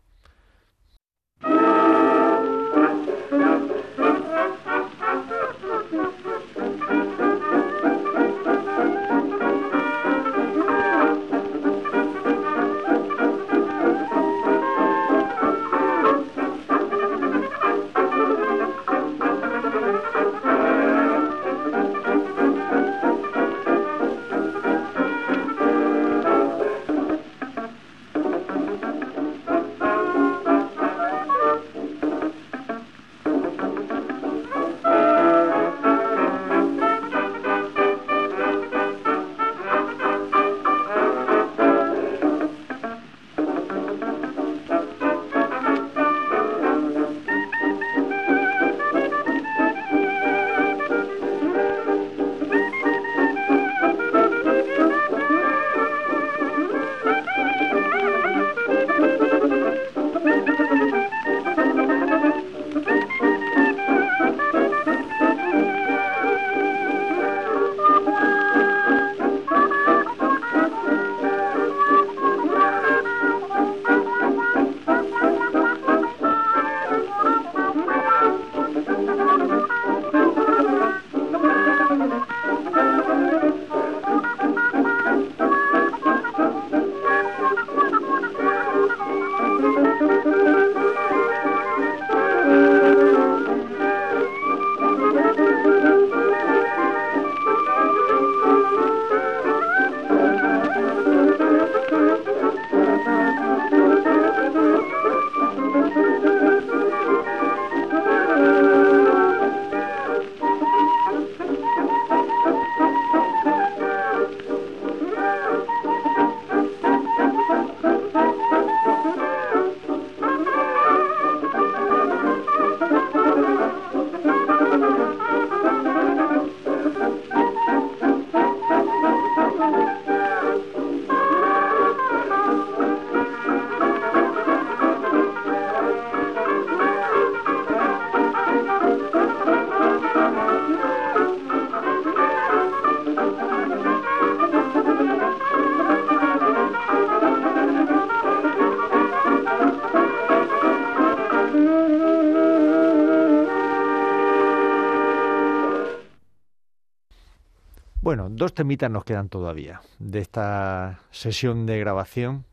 Dos 158.47 158.53
temitas 158.53 158.89
nos 158.89 159.03
quedan 159.03 159.27
todavía 159.27 159.81
de 159.99 160.19
esta 160.19 161.01
sesión 161.12 161.65
de 161.65 161.79
grabación 161.79 162.45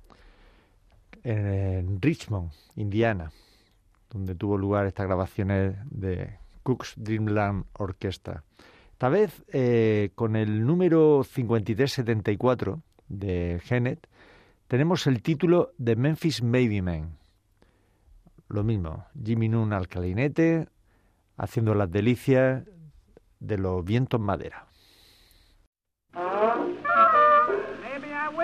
en 1.22 2.02
Richmond, 2.02 2.50
Indiana, 2.74 3.30
donde 4.10 4.34
tuvo 4.34 4.58
lugar 4.58 4.86
estas 4.86 5.06
grabaciones 5.06 5.76
de 5.92 6.36
Cook's 6.64 6.94
Dreamland 6.96 7.66
Orchestra. 7.74 8.42
Esta 8.90 9.08
vez 9.08 9.44
eh, 9.52 10.10
con 10.16 10.34
el 10.34 10.66
número 10.66 11.22
5374 11.22 12.82
de 13.06 13.60
Genet 13.62 14.08
tenemos 14.66 15.06
el 15.06 15.22
título 15.22 15.74
de 15.78 15.94
Memphis 15.94 16.42
Man. 16.42 17.18
Lo 18.48 18.64
mismo, 18.64 19.06
Jimmy 19.24 19.48
Noon 19.48 19.72
al 19.72 19.86
clarinete, 19.86 20.66
haciendo 21.36 21.72
las 21.72 21.88
delicias 21.88 22.64
de 23.38 23.58
los 23.58 23.84
vientos 23.84 24.20
madera. 24.20 24.63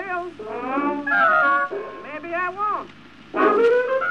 will. 0.07 0.31
Maybe 2.03 2.33
I 2.33 2.49
won't. 3.33 4.10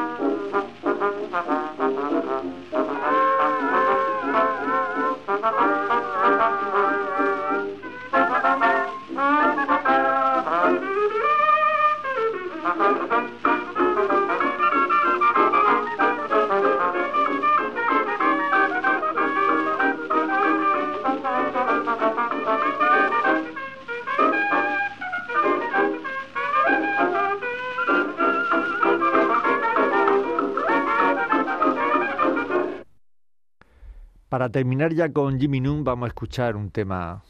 terminar 34.61 34.93
ya 34.93 35.11
con 35.11 35.39
Jimmy 35.39 35.59
Noon 35.59 35.83
vamos 35.83 36.05
a 36.05 36.09
escuchar 36.09 36.55
un 36.55 36.69
tema 36.69 37.23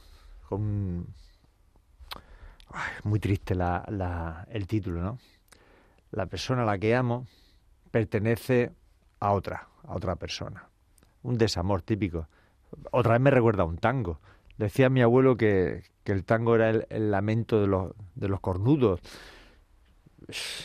con 0.50 1.08
muy 3.06 3.20
triste 3.22 3.56
el 4.50 4.68
título, 4.68 5.02
¿no? 5.02 5.18
La 6.12 6.26
persona 6.26 6.64
a 6.64 6.66
la 6.66 6.78
que 6.78 6.94
amo 6.94 7.26
pertenece 7.90 8.74
a 9.22 9.32
otra, 9.32 9.70
a 9.88 9.96
otra 9.96 10.18
persona. 10.18 10.68
Un 11.24 11.38
desamor 11.38 11.84
típico. 11.84 12.28
Otra 12.92 13.14
vez 13.14 13.22
me 13.22 13.32
recuerda 13.32 13.64
a 13.64 13.66
un 13.66 13.78
tango. 13.78 14.20
Decía 14.58 14.90
mi 14.90 15.02
abuelo 15.02 15.38
que, 15.38 15.84
el 16.04 16.26
tango 16.26 16.56
era 16.56 16.70
el, 16.70 16.86
el, 16.90 17.12
lamento 17.12 17.62
de 17.62 17.68
los, 17.68 17.94
de 18.16 18.28
los 18.28 18.42
cornudos. 18.42 19.00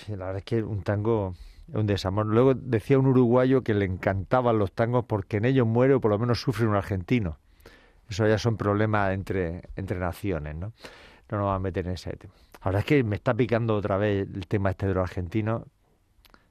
La 0.09 0.17
verdad 0.17 0.39
es 0.39 0.45
que 0.45 0.65
un 0.65 0.83
tango 0.83 1.37
un 1.73 1.87
desamor. 1.87 2.27
Luego 2.27 2.55
decía 2.55 2.99
un 2.99 3.07
uruguayo 3.07 3.63
que 3.63 3.75
le 3.75 3.85
encantaban 3.85 4.59
los 4.59 4.73
tangos 4.73 5.05
porque 5.07 5.39
en 5.39 5.45
ellos 5.45 5.67
muere 5.67 5.95
o 5.95 6.01
por 6.01 6.11
lo 6.11 6.19
menos 6.19 6.41
sufre 6.41 6.67
un 6.67 6.75
argentino. 6.75 7.39
Eso 8.09 8.27
ya 8.27 8.39
son 8.39 8.57
problemas 8.57 9.13
entre, 9.13 9.63
entre 9.75 9.99
naciones, 9.99 10.55
¿no? 10.55 10.73
No 11.29 11.39
nos 11.39 11.47
vamos 11.47 11.57
a 11.57 11.59
meter 11.59 11.87
en 11.87 11.95
ese 11.95 12.17
tema. 12.17 12.35
Ahora 12.61 12.81
es 12.81 12.85
que 12.85 13.03
me 13.03 13.17
está 13.17 13.35
picando 13.35 13.75
otra 13.75 13.97
vez 13.97 14.29
el 14.33 14.47
tema 14.47 14.71
este 14.71 14.87
de 14.87 14.95
los 14.95 15.03
argentinos. 15.03 15.63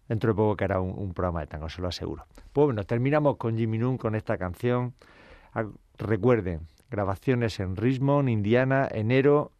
Dentro 0.07 0.33
de 0.33 0.35
poco 0.35 0.55
que 0.55 0.65
hará 0.65 0.79
un, 0.79 1.13
programa 1.13 1.39
de 1.39 1.47
tango, 1.47 1.67
se 1.67 1.81
lo 1.81 1.87
aseguro. 1.87 2.27
Pues 2.53 2.65
bueno, 2.65 2.83
terminamos 2.83 3.37
con 3.37 3.57
Jimmy 3.57 3.79
Noon 3.79 3.97
con 3.97 4.13
esta 4.13 4.37
canción. 4.37 4.93
Ah, 5.53 5.65
recuerden, 5.97 6.67
grabaciones 6.91 7.59
en 7.59 7.75
Richmond, 7.75 8.29
Indiana, 8.29 8.87
enero 8.91 9.51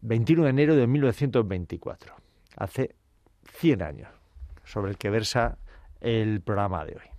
21 0.00 0.44
de 0.44 0.50
enero 0.50 0.74
de 0.74 0.86
1924. 0.86 2.14
Hace 2.56 2.96
100 3.44 3.82
años 3.82 4.17
sobre 4.68 4.90
el 4.90 4.98
que 4.98 5.10
versa 5.10 5.58
el 6.00 6.40
programa 6.42 6.84
de 6.84 6.92
hoy. 6.96 7.17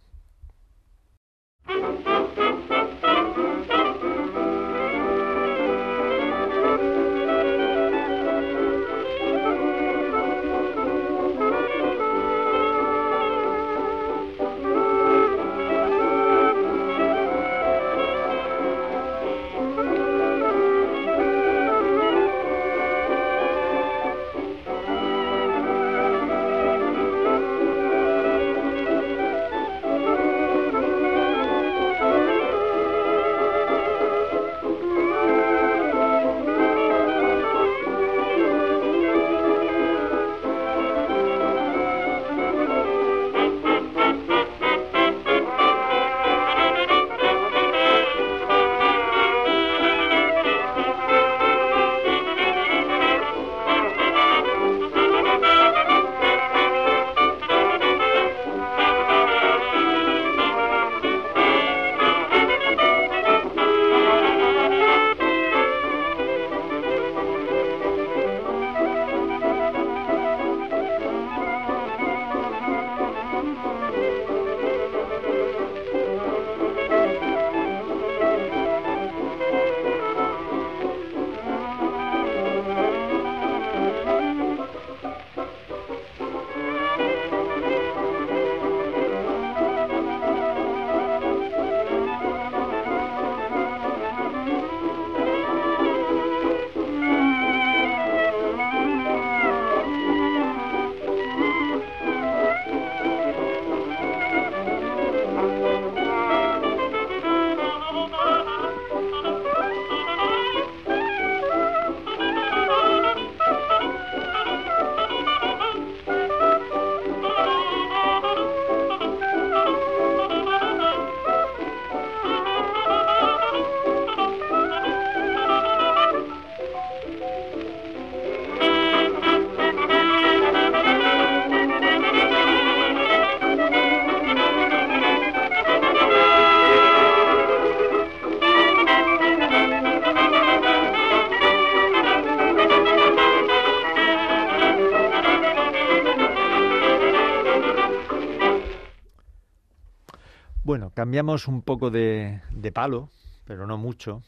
Cambiamos 151.20 151.50
un 151.50 151.64
poco 151.64 151.92
de, 151.92 152.40
palo, 152.74 153.10
pero 153.44 153.68
no 153.68 153.78
mucho. 153.78 154.24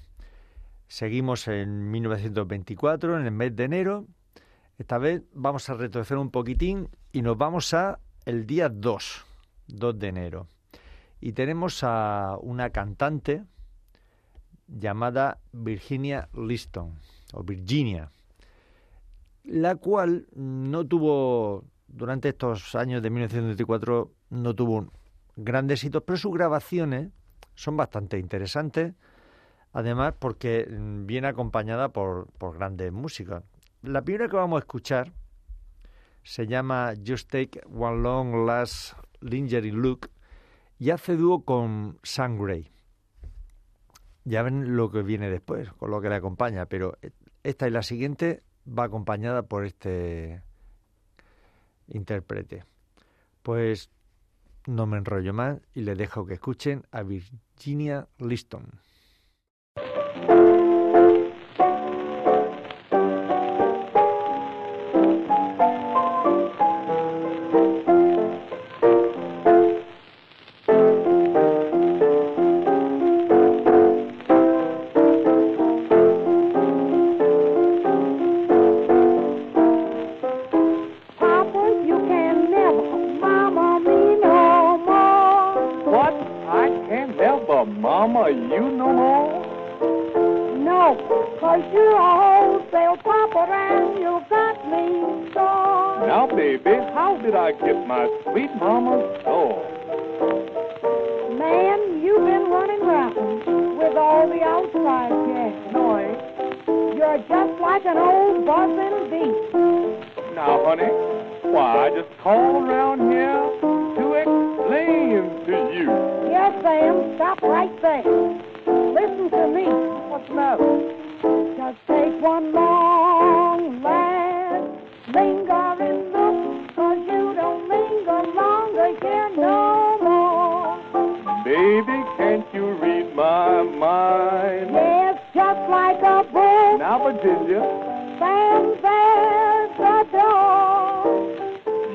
Seguimos 0.89 1.47
en 1.47 1.89
1924, 1.89 3.17
en 3.17 3.27
el 3.27 3.31
mes 3.31 3.55
de 3.55 3.63
enero. 3.63 4.07
Esta 4.77 4.97
vez 4.97 5.23
vamos 5.33 5.69
a 5.69 5.75
retroceder 5.75 6.19
un 6.19 6.31
poquitín 6.31 6.89
y 7.13 7.21
nos 7.21 7.37
vamos 7.37 7.73
a 7.73 7.99
el 8.25 8.45
día 8.45 8.67
2, 8.67 9.25
2 9.67 9.99
de 9.99 10.07
enero. 10.09 10.47
Y 11.21 11.31
tenemos 11.31 11.81
a 11.85 12.37
una 12.41 12.71
cantante 12.71 13.45
llamada 14.67 15.37
Virginia 15.53 16.27
Liston, 16.33 16.99
o 17.31 17.41
Virginia, 17.41 18.11
la 19.45 19.77
cual 19.77 20.27
no 20.35 20.85
tuvo, 20.85 21.63
durante 21.87 22.27
estos 22.27 22.75
años 22.75 23.01
de 23.01 23.09
1924, 23.11 24.11
no 24.29 24.53
tuvo 24.53 24.91
grandes 25.35 25.83
hitos, 25.83 26.03
pero 26.03 26.17
sus 26.17 26.33
grabaciones 26.33 27.09
son 27.55 27.77
bastante 27.77 28.17
interesantes, 28.17 28.93
además 29.73 30.13
porque 30.17 30.67
mm, 30.69 31.05
viene 31.05 31.27
acompañada 31.27 31.89
por, 31.89 32.27
por 32.37 32.57
grandes 32.57 32.91
músicos. 32.91 33.43
La 33.81 34.01
primera 34.03 34.29
que 34.29 34.35
vamos 34.35 34.57
a 34.57 34.59
escuchar 34.59 35.11
se 36.23 36.47
llama 36.47 36.93
Just 37.05 37.31
Take 37.31 37.61
One 37.73 38.01
Long 38.01 38.45
Last 38.45 38.93
Lingering 39.21 39.75
Look 39.75 40.09
y 40.77 40.89
hace 40.89 41.15
dúo 41.15 41.43
con 41.45 41.99
Sam 42.03 42.37
Gray. 42.39 42.71
Ya 44.23 44.43
ven 44.43 44.75
lo 44.75 44.91
que 44.91 45.01
viene 45.01 45.29
después, 45.29 45.71
con 45.73 45.89
lo 45.91 46.01
que 46.01 46.09
le 46.09 46.15
acompaña, 46.15 46.67
pero 46.67 46.97
esta 47.43 47.67
y 47.67 47.71
la 47.71 47.81
siguiente 47.81 48.43
va 48.67 48.85
acompañada 48.85 49.43
por 49.43 49.65
este 49.65 50.43
intérprete. 51.87 52.65
Pues 53.41 53.89
no 54.67 54.85
me 54.85 54.97
enrollo 54.97 55.33
más 55.33 55.59
y 55.73 55.81
les 55.81 55.97
dejo 55.97 56.25
que 56.25 56.35
escuchen 56.35 56.85
a 56.91 57.01
Virginia 57.03 58.07
Liston. 58.19 58.79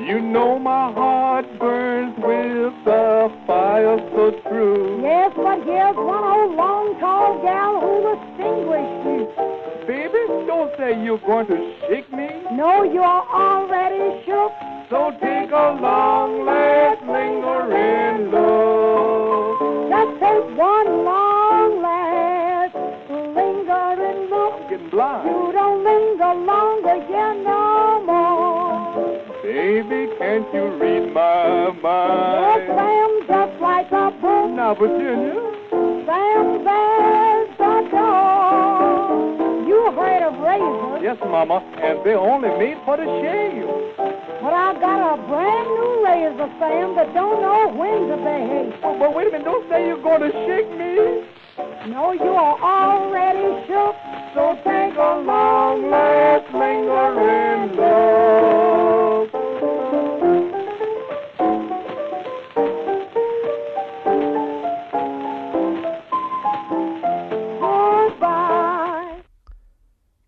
You 0.06 0.20
know 0.20 0.56
my 0.56 0.92
heart 0.92 1.46
burns 1.58 2.14
with 2.18 2.84
the 2.84 3.28
fire 3.44 3.98
so 4.14 4.30
true. 4.48 5.02
Yes, 5.02 5.32
but 5.34 5.64
here's 5.64 5.96
one 5.96 6.22
old 6.22 6.54
long 6.54 6.94
tall 7.00 7.42
gal 7.42 7.80
who'll 7.80 8.14
me. 8.70 9.26
Baby, 9.84 10.46
don't 10.46 10.70
say 10.78 11.02
you're 11.02 11.18
going 11.18 11.48
to 11.48 11.74
shake 11.88 12.08
me. 12.12 12.28
No, 12.52 12.84
you're 12.84 13.02
already 13.02 14.22
shook. 14.24 14.52
So 14.90 15.10
take 15.20 15.50
a 15.50 15.74
long, 15.82 16.46
last 16.46 17.02
lingering 17.02 18.30
look. 18.30 19.58
Just 19.90 20.20
take 20.22 20.56
one 20.56 21.02
long, 21.02 21.82
last 21.82 22.76
lingering 23.10 24.30
look. 24.30 24.54
I'm 24.54 24.70
getting 24.70 24.90
blind. 24.90 25.26
You 25.26 25.50
don't 25.50 25.82
linger 25.82 26.46
long. 26.46 26.65
Baby, 29.66 30.06
can't 30.16 30.46
you 30.54 30.78
read 30.78 31.12
my 31.12 31.72
mind? 31.82 32.54
Yes, 32.54 32.78
Sam, 32.78 33.10
just 33.26 33.60
like 33.60 33.90
a 33.90 34.14
book. 34.22 34.54
Now, 34.54 34.76
Virginia. 34.78 35.42
Sam, 36.06 36.62
there's 36.62 37.50
the 37.58 37.90
dog. 37.90 39.66
You 39.66 39.90
heard 39.90 40.22
of 40.22 40.38
razors. 40.38 41.02
Yes, 41.02 41.18
Mama, 41.18 41.58
and 41.82 41.98
they're 42.06 42.16
only 42.16 42.48
made 42.62 42.78
for 42.84 42.96
the 42.96 43.10
shave. 43.18 43.66
But 44.38 44.54
I 44.54 44.78
got 44.78 45.02
a 45.02 45.26
brand 45.26 45.68
new 45.74 46.06
razor, 46.06 46.48
Sam, 46.62 46.94
that 46.94 47.12
don't 47.12 47.42
know 47.42 47.66
when 47.74 48.06
to 48.06 48.16
behave. 48.22 48.70
Oh, 48.84 48.96
but 49.00 49.16
wait 49.16 49.26
a 49.26 49.30
minute, 49.32 49.46
don't 49.46 49.68
say 49.68 49.84
you're 49.84 50.00
going 50.00 50.22
to 50.22 50.30
shake 50.46 50.70
me. 50.78 51.26
No, 51.90 52.12
you 52.12 52.30
are 52.38 52.54
already 52.62 53.66
shook, 53.66 53.96
so 54.32 54.54
take 54.62 54.94
a 54.94 55.26
long, 55.26 55.90
last 55.90 56.54
lingering 56.54 57.74
look. 57.74 58.05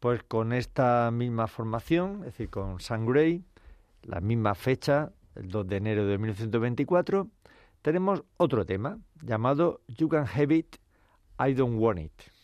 Pues 0.09 0.23
con 0.23 0.55
esta 0.55 1.11
misma 1.11 1.49
formación, 1.49 2.21
es 2.21 2.33
decir, 2.33 2.49
con 2.49 2.81
Sam 2.81 3.07
la 4.05 4.21
misma 4.23 4.55
fecha, 4.55 5.13
el 5.35 5.51
2 5.51 5.69
de 5.69 5.77
enero 5.77 6.07
de 6.07 6.17
1924, 6.17 7.29
tenemos 7.83 8.25
otro 8.39 8.65
tema 8.65 8.99
llamado 9.21 9.83
You 9.87 10.09
Can 10.09 10.25
Have 10.27 10.55
It, 10.55 10.77
I 11.39 11.53
Don't 11.53 11.79
Want 11.79 11.99
It. 11.99 12.38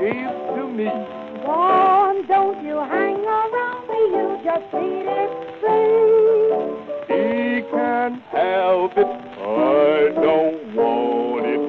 Gave 0.00 0.30
to 0.56 0.68
me. 0.68 0.88
Gone, 1.44 2.26
don't 2.26 2.64
you 2.64 2.76
hang 2.76 3.24
around 3.24 3.88
me. 3.88 4.00
You 4.14 4.38
just 4.44 4.72
need 4.74 5.06
it, 5.06 5.32
see. 5.60 6.38
He 7.08 7.62
can't 7.70 8.22
have 8.30 8.92
it. 8.96 9.10
I 9.38 10.12
don't 10.14 10.74
want 10.76 11.46
it. 11.46 11.62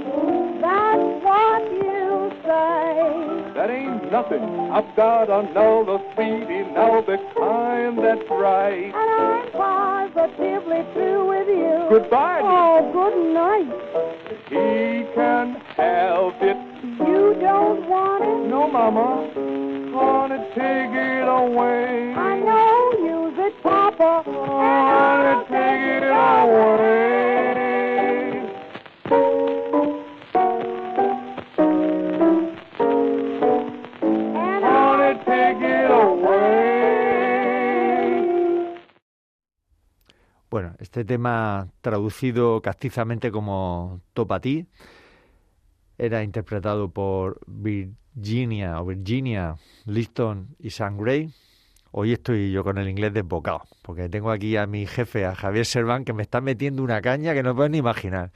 That's 0.62 1.10
what 1.26 1.64
you 1.72 2.32
say. 2.44 3.54
That 3.56 3.70
ain't 3.70 4.12
nothing. 4.12 4.44
I've 4.70 4.96
got 4.96 5.30
another 5.30 5.98
sweetie 6.14 6.70
now, 6.72 7.02
the 7.02 7.18
kind 7.38 7.98
that's 7.98 8.30
right. 8.30 8.94
And 8.94 8.96
I'm 8.96 9.52
positively 9.52 10.84
through 10.94 11.28
with 11.30 11.48
you. 11.48 11.88
Goodbye. 11.90 12.42
Oh, 12.44 12.92
good 12.94 13.34
night. 13.34 13.99
Mama. 18.90 19.30
Honey, 19.94 20.40
take 20.56 20.96
it 20.96 21.28
away. 21.28 22.14
I 22.16 22.40
know 22.40 22.92
use 22.98 23.38
it, 23.38 23.54
Papa. 23.62 24.24
Honey, 24.26 25.46
take 25.46 25.86
it 25.98 26.10
away. 26.10 27.30
And 34.34 34.64
Honey, 34.66 35.14
take 35.24 35.62
it 35.62 35.92
away. 35.92 36.40
Bueno, 40.50 40.74
este 40.80 41.06
tema 41.06 41.68
traducido 41.82 42.62
castizamente 42.64 43.32
como 43.32 44.02
Topa 44.14 44.40
ti 44.40 44.66
era 46.00 46.24
interpretado 46.24 46.90
por 46.90 47.40
Virginia 47.46 48.82
o 48.82 48.86
Virginia 48.86 49.58
Liston 49.86 50.56
y 50.58 50.72
Sam 50.72 50.98
Gray. 50.98 51.32
Hoy 51.92 52.14
estoy 52.14 52.52
yo 52.52 52.64
con 52.64 52.78
el 52.78 52.88
inglés 52.88 53.14
desbocado, 53.14 53.64
porque 53.82 54.10
tengo 54.10 54.32
aquí 54.32 54.56
a 54.56 54.66
mi 54.66 54.86
jefe, 54.86 55.26
a 55.26 55.36
Javier 55.36 55.66
Serván, 55.66 56.06
que 56.06 56.14
me 56.14 56.24
está 56.24 56.40
metiendo 56.40 56.84
una 56.84 57.02
caña 57.02 57.34
que 57.34 57.44
no 57.44 57.56
puedes 57.56 57.72
ni 57.72 57.80
imaginar. 57.80 58.32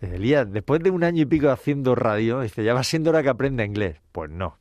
Elías, 0.00 0.50
después 0.50 0.82
de 0.82 0.90
un 0.90 1.04
año 1.04 1.22
y 1.22 1.26
pico 1.26 1.50
haciendo 1.50 1.94
radio, 1.94 2.40
dice, 2.40 2.64
ya 2.64 2.74
va 2.74 2.82
siendo 2.82 3.10
hora 3.10 3.22
que 3.22 3.28
aprenda 3.28 3.64
inglés. 3.64 4.00
Pues 4.10 4.30
no, 4.30 4.58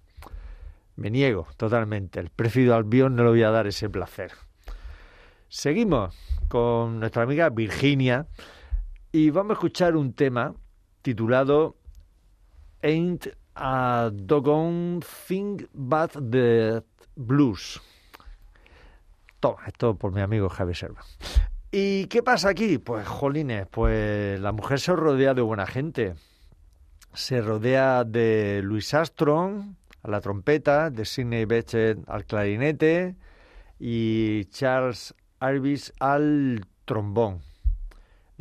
me 0.96 1.10
niego 1.10 1.48
totalmente. 1.58 2.20
El 2.20 2.30
préfido 2.30 2.76
Albión 2.76 3.16
no 3.16 3.24
le 3.24 3.30
voy 3.30 3.44
a 3.44 3.50
dar 3.50 3.66
ese 3.66 3.90
placer. 3.90 4.32
Seguimos 5.50 6.16
con 6.48 7.00
nuestra 7.00 7.24
amiga 7.24 7.50
Virginia 7.50 8.28
y 9.12 9.30
vamos 9.30 9.52
a 9.52 9.54
escuchar 9.54 9.96
un 9.96 10.14
tema 10.14 10.54
titulado 11.02 11.81
Ain't 12.84 13.28
a 13.56 14.10
Doggone 14.12 15.02
Thing 15.28 15.68
But 15.74 16.12
the 16.32 16.84
Blues. 17.16 17.80
Toma, 19.40 19.60
esto 19.68 19.96
por 19.96 20.12
mi 20.12 20.22
amigo 20.22 20.50
Javi 20.50 20.74
Serva. 20.74 21.02
¿Y 21.72 22.06
qué 22.08 22.22
pasa 22.22 22.50
aquí? 22.50 22.78
Pues, 22.80 23.08
jolines, 23.08 23.68
pues 23.68 24.40
la 24.40 24.52
mujer 24.52 24.80
se 24.80 24.96
rodea 24.96 25.34
de 25.34 25.42
buena 25.42 25.66
gente. 25.66 26.16
Se 27.14 27.42
rodea 27.42 28.04
de 28.04 28.62
Louis 28.64 28.94
Armstrong 28.94 29.76
a 30.04 30.10
la 30.10 30.22
trompeta, 30.22 30.90
de 30.90 31.06
Sidney 31.06 31.46
Bechet 31.46 32.00
al 32.08 32.26
clarinete 32.26 33.16
y 33.80 34.46
Charles 34.46 35.14
Arvis 35.40 35.94
al 36.00 36.66
trombón. 36.86 37.42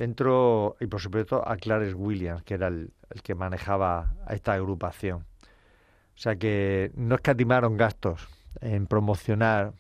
Dentro, 0.01 0.79
y 0.81 0.87
por 0.87 0.99
supuesto, 0.99 1.47
a 1.47 1.59
Clarence 1.59 1.93
Williams, 1.93 2.43
que 2.45 2.55
era 2.55 2.69
el, 2.69 2.91
el 3.11 3.21
que 3.21 3.35
manejaba 3.35 4.15
a 4.27 4.35
esta 4.35 4.55
agrupación. 4.55 5.19
O 5.19 6.19
sea 6.19 6.37
que 6.37 6.91
no 6.95 7.17
escatimaron 7.17 7.77
gastos 7.77 8.27
en 8.63 8.87
promocionar 8.87 9.75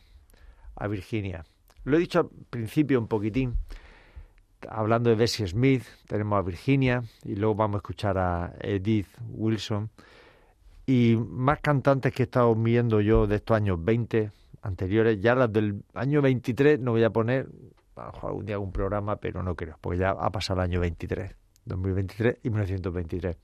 a 0.76 0.86
Virginia. 0.88 1.46
Lo 1.84 1.96
he 1.96 2.00
dicho 2.00 2.18
al 2.18 2.28
principio 2.50 3.00
un 3.00 3.08
poquitín, 3.08 3.56
hablando 4.68 5.08
de 5.08 5.16
Bessie 5.16 5.46
Smith, 5.46 5.84
tenemos 6.06 6.38
a 6.38 6.42
Virginia 6.42 7.02
y 7.24 7.36
luego 7.36 7.54
vamos 7.54 7.76
a 7.76 7.78
escuchar 7.78 8.18
a 8.18 8.52
Edith 8.60 9.08
Wilson. 9.30 9.88
Y 10.84 11.16
más 11.16 11.60
cantantes 11.60 12.12
que 12.12 12.24
he 12.24 12.26
estado 12.26 12.54
viendo 12.54 13.00
yo 13.00 13.26
de 13.26 13.36
estos 13.36 13.56
años 13.56 13.82
20 13.82 14.32
anteriores, 14.60 15.18
ya 15.22 15.34
las 15.34 15.50
del 15.50 15.82
año 15.94 16.20
23 16.20 16.78
no 16.78 16.90
voy 16.90 17.04
a 17.04 17.10
poner, 17.10 17.48
a 18.06 18.26
algún 18.26 18.46
día 18.46 18.56
algún 18.56 18.72
programa, 18.72 19.16
pero 19.16 19.42
no 19.42 19.54
creo, 19.54 19.76
porque 19.80 19.98
ya 19.98 20.10
ha 20.10 20.30
pasado 20.30 20.60
el 20.60 20.70
año 20.70 20.80
23, 20.80 21.36
2023 21.64 22.38
y 22.42 22.50
1923. 22.50 23.36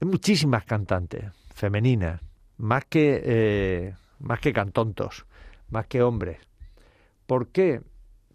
Hay 0.00 0.08
muchísimas 0.08 0.64
cantantes 0.64 1.24
femeninas, 1.54 2.20
más 2.56 2.84
que, 2.86 3.20
eh, 3.22 3.94
más 4.18 4.40
que 4.40 4.52
cantontos, 4.52 5.26
más 5.68 5.86
que 5.86 6.02
hombres. 6.02 6.38
¿Por 7.26 7.48
qué? 7.48 7.82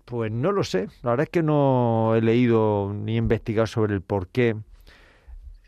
Pues 0.05 0.31
no 0.31 0.51
lo 0.51 0.63
sé. 0.63 0.87
La 1.01 1.11
verdad 1.11 1.23
es 1.23 1.29
que 1.29 1.43
no 1.43 2.13
he 2.15 2.21
leído 2.21 2.93
ni 2.93 3.17
investigado 3.17 3.67
sobre 3.67 3.95
el 3.95 4.01
por 4.01 4.27
qué 4.27 4.55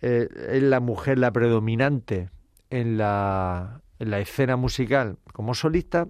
eh, 0.02 0.30
es 0.52 0.64
la 0.64 0.80
mujer 0.80 1.18
la 1.18 1.32
predominante 1.32 2.30
en 2.70 2.98
la, 2.98 3.82
en 4.00 4.12
la 4.12 4.20
escena 4.20 4.56
musical 4.56 5.18
como 5.34 5.56
solista. 5.56 6.08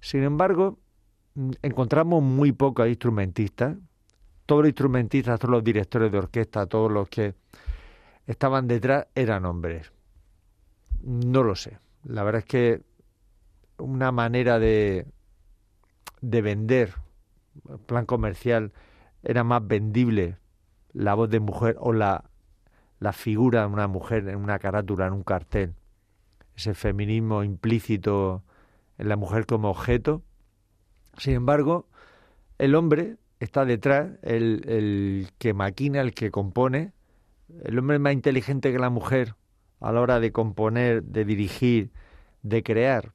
Sin 0.00 0.22
embargo, 0.22 0.78
encontramos 1.62 2.22
muy 2.22 2.52
pocos 2.52 2.88
instrumentistas. 2.88 3.76
Todos 4.46 4.62
los 4.62 4.68
instrumentistas, 4.68 5.38
todos 5.40 5.52
los 5.52 5.64
directores 5.64 6.12
de 6.12 6.18
orquesta, 6.18 6.66
todos 6.66 6.90
los 6.90 7.08
que 7.08 7.34
estaban 8.26 8.66
detrás 8.66 9.06
eran 9.14 9.44
hombres. 9.44 9.92
No 11.02 11.42
lo 11.42 11.56
sé. 11.56 11.78
La 12.04 12.22
verdad 12.22 12.40
es 12.40 12.46
que 12.46 12.82
una 13.78 14.12
manera 14.12 14.58
de, 14.58 15.06
de 16.20 16.42
vender, 16.42 16.94
plan 17.86 18.06
comercial, 18.06 18.72
era 19.22 19.42
más 19.44 19.66
vendible 19.66 20.38
la 20.92 21.14
voz 21.14 21.30
de 21.30 21.40
mujer 21.40 21.76
o 21.80 21.92
la, 21.92 22.24
la 22.98 23.12
figura 23.12 23.62
de 23.62 23.66
una 23.66 23.88
mujer 23.88 24.28
en 24.28 24.36
una 24.36 24.58
carátula, 24.58 25.06
en 25.06 25.14
un 25.14 25.24
cartel. 25.24 25.74
Ese 26.56 26.74
feminismo 26.74 27.42
implícito 27.42 28.44
en 28.98 29.08
la 29.08 29.16
mujer 29.16 29.46
como 29.46 29.70
objeto. 29.70 30.22
Sin 31.18 31.34
embargo, 31.34 31.86
el 32.58 32.74
hombre 32.74 33.16
está 33.40 33.64
detrás, 33.64 34.12
el, 34.22 35.28
que 35.38 35.54
maquina, 35.54 36.00
el 36.00 36.14
que 36.14 36.30
compone. 36.30 36.92
El 37.64 37.78
hombre 37.78 37.96
es 37.96 38.00
más 38.00 38.12
inteligente 38.12 38.72
que 38.72 38.78
la 38.78 38.90
mujer 38.90 39.34
a 39.80 39.92
la 39.92 40.00
hora 40.00 40.20
de 40.20 40.32
componer, 40.32 41.02
de 41.02 41.24
dirigir, 41.24 41.90
de 42.42 42.62
crear. 42.62 43.12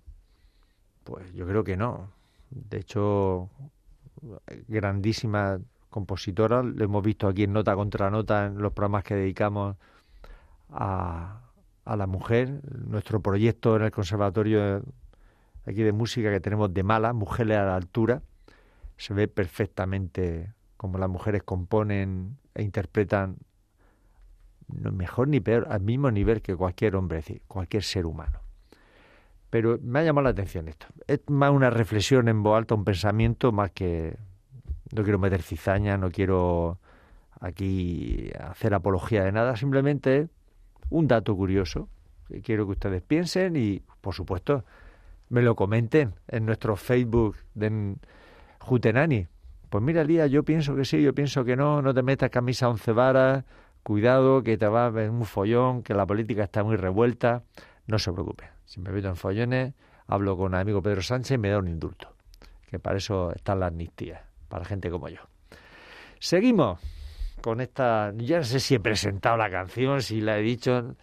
Pues 1.03 1.33
yo 1.33 1.47
creo 1.47 1.63
que 1.63 1.77
no. 1.77 2.11
De 2.51 2.77
hecho, 2.77 3.49
grandísima 4.67 5.59
compositora, 5.89 6.61
lo 6.61 6.83
hemos 6.83 7.03
visto 7.03 7.27
aquí 7.27 7.43
en 7.43 7.53
Nota 7.53 7.75
contra 7.75 8.11
Nota 8.11 8.45
en 8.45 8.59
los 8.59 8.73
programas 8.73 9.03
que 9.03 9.15
dedicamos 9.15 9.75
a, 10.69 11.41
a 11.85 11.95
la 11.95 12.05
mujer. 12.05 12.61
Nuestro 12.85 13.19
proyecto 13.21 13.75
en 13.75 13.83
el 13.83 13.91
Conservatorio 13.91 14.83
aquí 15.65 15.83
de 15.83 15.91
Música 15.91 16.31
que 16.31 16.39
tenemos 16.39 16.73
de 16.73 16.83
Mala, 16.83 17.13
Mujeres 17.13 17.57
a 17.57 17.65
la 17.65 17.75
Altura, 17.75 18.21
se 18.97 19.13
ve 19.13 19.27
perfectamente 19.27 20.53
cómo 20.77 20.97
las 20.97 21.09
mujeres 21.09 21.43
componen 21.43 22.37
e 22.53 22.63
interpretan 22.63 23.37
no 24.67 24.91
mejor 24.91 25.27
ni 25.27 25.39
peor, 25.39 25.67
al 25.69 25.81
mismo 25.81 26.11
nivel 26.11 26.41
que 26.41 26.55
cualquier 26.55 26.95
hombre, 26.95 27.19
es 27.19 27.25
decir, 27.25 27.41
cualquier 27.47 27.83
ser 27.83 28.05
humano. 28.05 28.39
Pero 29.49 29.79
me 29.81 29.99
ha 29.99 30.03
llamado 30.03 30.25
la 30.25 30.29
atención 30.29 30.67
esto. 30.67 30.85
Es 31.07 31.21
más 31.27 31.51
una 31.51 31.69
reflexión 31.69 32.27
en 32.27 32.43
voz 32.43 32.57
alta, 32.57 32.75
un 32.75 32.85
pensamiento, 32.85 33.51
más 33.51 33.71
que... 33.71 34.17
No 34.91 35.03
quiero 35.03 35.19
meter 35.19 35.41
cizaña, 35.41 35.97
no 35.97 36.11
quiero 36.11 36.79
aquí 37.39 38.31
hacer 38.39 38.73
apología 38.73 39.23
de 39.23 39.31
nada, 39.31 39.55
simplemente 39.55 40.29
un 40.89 41.07
dato 41.07 41.35
curioso 41.35 41.89
que 42.27 42.41
quiero 42.41 42.65
que 42.65 42.71
ustedes 42.71 43.01
piensen 43.01 43.55
y, 43.55 43.81
por 44.01 44.13
supuesto, 44.13 44.65
me 45.29 45.41
lo 45.41 45.55
comenten 45.55 46.15
en 46.27 46.45
nuestro 46.45 46.75
Facebook 46.75 47.37
de 47.53 47.95
Jutenani. 48.59 49.27
Pues 49.69 49.83
mira, 49.83 50.03
Lía, 50.03 50.27
yo 50.27 50.43
pienso 50.43 50.75
que 50.75 50.83
sí, 50.83 51.01
yo 51.01 51.13
pienso 51.13 51.45
que 51.45 51.55
no, 51.55 51.81
no 51.81 51.93
te 51.93 52.01
metas 52.01 52.31
camisa 52.31 52.67
once 52.67 52.91
varas, 52.91 53.45
cuidado, 53.83 54.43
que 54.43 54.57
te 54.57 54.67
va 54.67 54.87
a 54.87 54.89
ver 54.89 55.11
un 55.11 55.25
follón, 55.25 55.83
que 55.83 55.93
la 55.93 56.05
política 56.05 56.43
está 56.43 56.63
muy 56.63 56.75
revuelta, 56.75 57.43
No 57.85 57.99
se 57.99 58.11
preocupe. 58.11 58.49
Si 58.65 58.79
me 58.79 58.91
meto 58.91 59.07
en 59.07 59.15
follones, 59.15 59.73
hablo 60.07 60.37
con 60.37 60.53
amigo 60.55 60.81
Pedro 60.81 61.01
Sánchez 61.01 61.35
y 61.35 61.37
me 61.37 61.49
da 61.49 61.59
un 61.59 61.67
indulto. 61.67 62.13
Que 62.67 62.79
para 62.79 62.97
eso 62.97 63.31
están 63.33 63.59
las 63.59 63.69
amnistías, 63.69 64.21
para 64.47 64.65
gente 64.65 64.89
como 64.89 65.09
yo. 65.09 65.21
Seguimos 66.19 66.79
con 67.41 67.61
esta. 67.61 68.13
Ya 68.17 68.37
no 68.37 68.43
sé 68.43 68.59
si 68.59 68.75
he 68.75 68.79
presentado 68.79 69.37
la 69.37 69.49
canción, 69.49 70.01
si 70.01 70.21
la 70.21 70.37
he 70.37 70.41
dicho, 70.41 70.95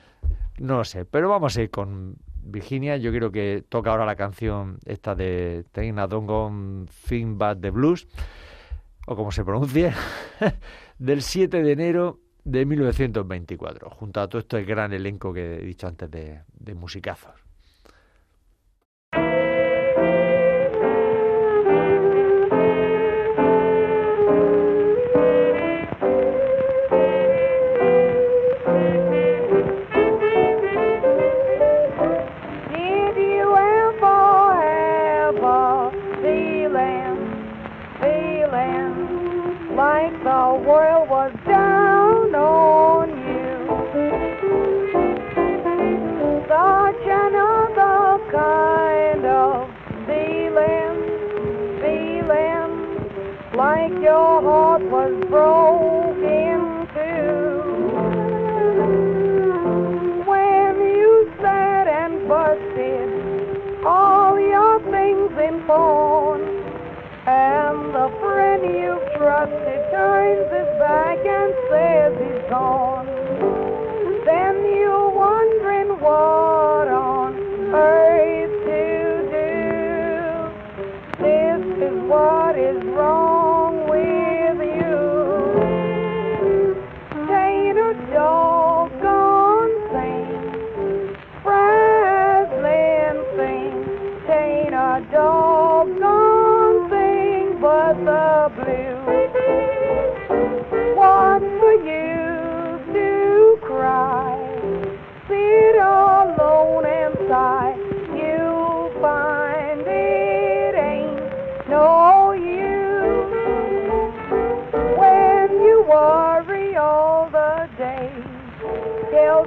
no 0.58 0.78
lo 0.78 0.84
sé, 0.84 1.04
pero 1.04 1.28
vamos 1.28 1.56
a 1.56 1.62
ir 1.62 1.70
con 1.70 2.16
Virginia. 2.47 2.97
Yo 2.97 3.11
quiero 3.11 3.30
que 3.30 3.64
toca 3.68 3.90
ahora 3.90 4.07
la 4.07 4.16
canción 4.16 4.78
esta 4.84 5.14
de 5.14 5.64
Taina 5.72 6.07
Dongon 6.07 6.88
Think 7.09 7.38
Bad 7.38 7.59
the 7.59 7.70
Blues, 7.70 8.09
o 9.07 9.16
como 9.16 9.30
se 9.32 9.44
pronuncie, 9.44 9.92
del 10.99 11.22
7 11.22 11.62
de 11.62 11.72
enero 11.72 12.20
de 12.44 12.64
1924, 12.64 13.90
junto 13.90 14.20
a 14.20 14.28
todo 14.28 14.40
este 14.40 14.64
gran 14.64 14.92
elenco 14.92 15.32
que 15.32 15.57
he 15.57 15.62
dicho 15.62 15.86
antes 15.86 16.11
de, 16.11 16.42
de 16.53 16.74
musicazos. 16.74 17.45
Turns 70.07 70.48
his 70.52 70.70
back 70.78 71.18
and 71.18 71.54
says 71.68 72.12
he's 72.22 72.50
gone, 72.50 72.86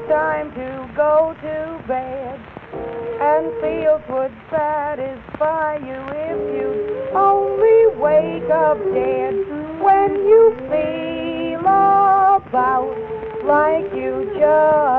time 0.07 0.51
to 0.53 0.89
go 0.95 1.35
to 1.41 1.87
bed. 1.87 2.39
And 3.21 3.51
fields 3.61 4.03
would 4.09 4.31
satisfy 4.49 5.77
you 5.77 5.99
if 6.13 6.39
you 6.55 6.69
only 7.15 7.95
wake 7.97 8.49
up 8.49 8.77
dead 8.93 9.35
when 9.81 10.13
you 10.27 10.55
feel 10.69 11.59
about 11.61 12.95
like 13.43 13.93
you 13.93 14.25
just 14.39 14.98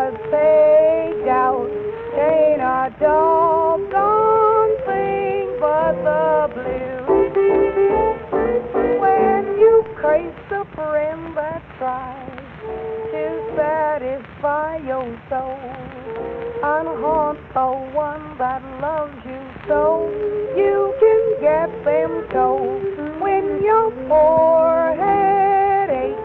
the 17.54 17.66
one 17.92 18.38
that 18.38 18.62
loves 18.80 19.16
you 19.26 19.40
so 19.66 20.08
you 20.56 20.94
can 21.00 21.22
get 21.40 21.84
them 21.84 22.24
told 22.30 22.82
when 23.20 23.60
your 23.62 23.90
forehead 24.06 25.90
aches 25.90 26.20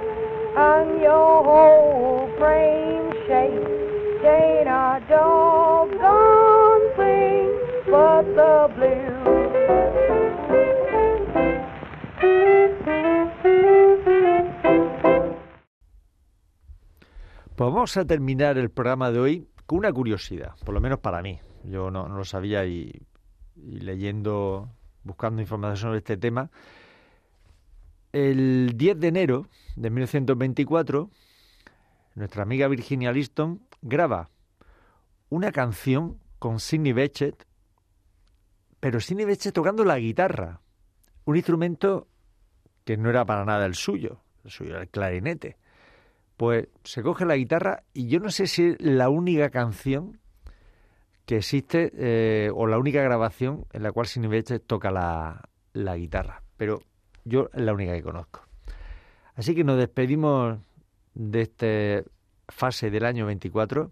and 0.55 1.01
your 1.01 1.43
whole 1.43 2.29
frame 2.37 3.11
shakes. 3.25 3.71
Ain't 4.23 4.67
a 4.67 5.01
doggone 5.09 6.85
thing 6.95 7.49
but 7.89 8.23
the 8.35 8.69
blues. 8.75 9.45
Pues 17.55 17.71
vamos 17.71 17.97
a 17.97 18.05
terminar 18.05 18.57
el 18.57 18.69
programa 18.69 19.11
de 19.11 19.19
hoy 19.19 19.47
con 19.65 19.79
una 19.79 19.91
curiosidad, 19.91 20.55
por 20.63 20.73
lo 20.73 20.81
menos 20.81 20.99
para 20.99 21.21
mí. 21.21 21.39
Yo 21.63 21.89
no, 21.91 22.07
lo 22.07 22.25
sabía 22.25 22.65
y, 22.65 23.01
y 23.55 23.79
leyendo, 23.79 24.69
buscando 25.03 25.41
información 25.41 25.77
sobre 25.77 25.97
este 25.99 26.17
tema. 26.17 26.51
El 28.11 28.77
10 28.77 28.99
de 28.99 29.07
enero 29.07 29.47
de 29.75 29.89
1924, 29.89 31.09
nuestra 32.15 32.43
amiga 32.43 32.67
Virginia 32.67 33.11
Liston 33.11 33.61
graba 33.81 34.29
una 35.29 35.51
canción 35.51 36.19
con 36.39 36.59
Sidney 36.59 36.93
Bechet, 36.93 37.45
pero 38.79 38.99
Sidney 38.99 39.25
Bechet 39.25 39.53
tocando 39.53 39.83
la 39.83 39.99
guitarra, 39.99 40.61
un 41.25 41.35
instrumento 41.35 42.07
que 42.83 42.97
no 42.97 43.09
era 43.09 43.25
para 43.25 43.43
nada 43.43 43.65
el 43.65 43.75
suyo, 43.75 44.21
el 44.43 44.51
suyo 44.51 44.71
era 44.71 44.81
el 44.81 44.89
clarinete. 44.89 45.57
Pues 46.37 46.67
se 46.83 47.01
coge 47.01 47.25
la 47.25 47.37
guitarra 47.37 47.83
y 47.93 48.07
yo 48.07 48.19
no 48.19 48.29
sé 48.29 48.47
si 48.47 48.63
es 48.63 48.81
la 48.81 49.09
única 49.09 49.49
canción 49.49 50.19
que 51.25 51.37
existe 51.37 51.91
eh, 51.95 52.51
o 52.53 52.67
la 52.67 52.77
única 52.77 53.01
grabación 53.01 53.65
en 53.73 53.83
la 53.83 53.91
cual 53.91 54.07
Sidney 54.07 54.29
Bechet 54.29 54.65
toca 54.65 54.91
la, 54.91 55.95
guitarra, 55.95 56.43
pero 56.57 56.81
yo 57.23 57.49
es 57.53 57.61
la 57.61 57.73
única 57.73 57.93
que 57.93 58.03
conozco. 58.03 58.41
Así 59.35 59.55
que 59.55 59.63
nos 59.63 59.77
despedimos 59.77 60.59
de 61.13 61.41
esta 61.41 62.09
fase 62.47 62.91
del 62.91 63.05
año 63.05 63.25
24, 63.25 63.91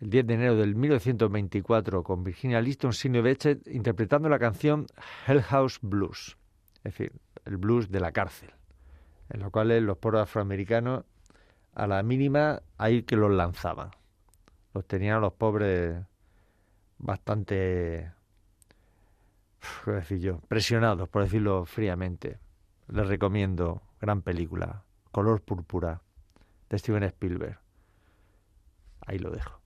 el 0.00 0.10
10 0.10 0.26
de 0.26 0.34
enero 0.34 0.56
del 0.56 0.74
1924, 0.74 2.02
con 2.02 2.22
Virginia 2.22 2.60
Liston, 2.60 2.92
Sidney 2.92 3.22
Bechet, 3.22 3.66
interpretando 3.68 4.28
la 4.28 4.38
canción 4.38 4.86
Hell 5.26 5.42
House 5.42 5.78
Blues, 5.80 6.36
es 6.78 6.92
decir, 6.92 7.12
el 7.46 7.56
blues 7.56 7.90
de 7.90 8.00
la 8.00 8.12
cárcel, 8.12 8.50
en 9.30 9.40
lo 9.40 9.50
cual 9.50 9.68
los 9.84 9.96
poros 9.96 10.20
afroamericanos, 10.20 11.04
a 11.76 11.86
la 11.86 12.02
mínima, 12.02 12.62
ahí 12.78 13.02
que 13.02 13.16
los 13.16 13.30
lanzaban. 13.30 13.90
Los 14.72 14.86
tenían 14.86 15.20
los 15.20 15.34
pobres 15.34 16.02
bastante, 16.98 18.12
presionados, 20.48 21.08
por 21.08 21.22
decirlo 21.22 21.66
fríamente. 21.66 22.38
Les 22.88 23.06
recomiendo, 23.06 23.82
gran 24.00 24.22
película, 24.22 24.84
Color 25.12 25.42
Púrpura, 25.42 26.00
de 26.70 26.78
Steven 26.78 27.02
Spielberg. 27.04 27.58
Ahí 29.06 29.18
lo 29.18 29.30
dejo. 29.30 29.60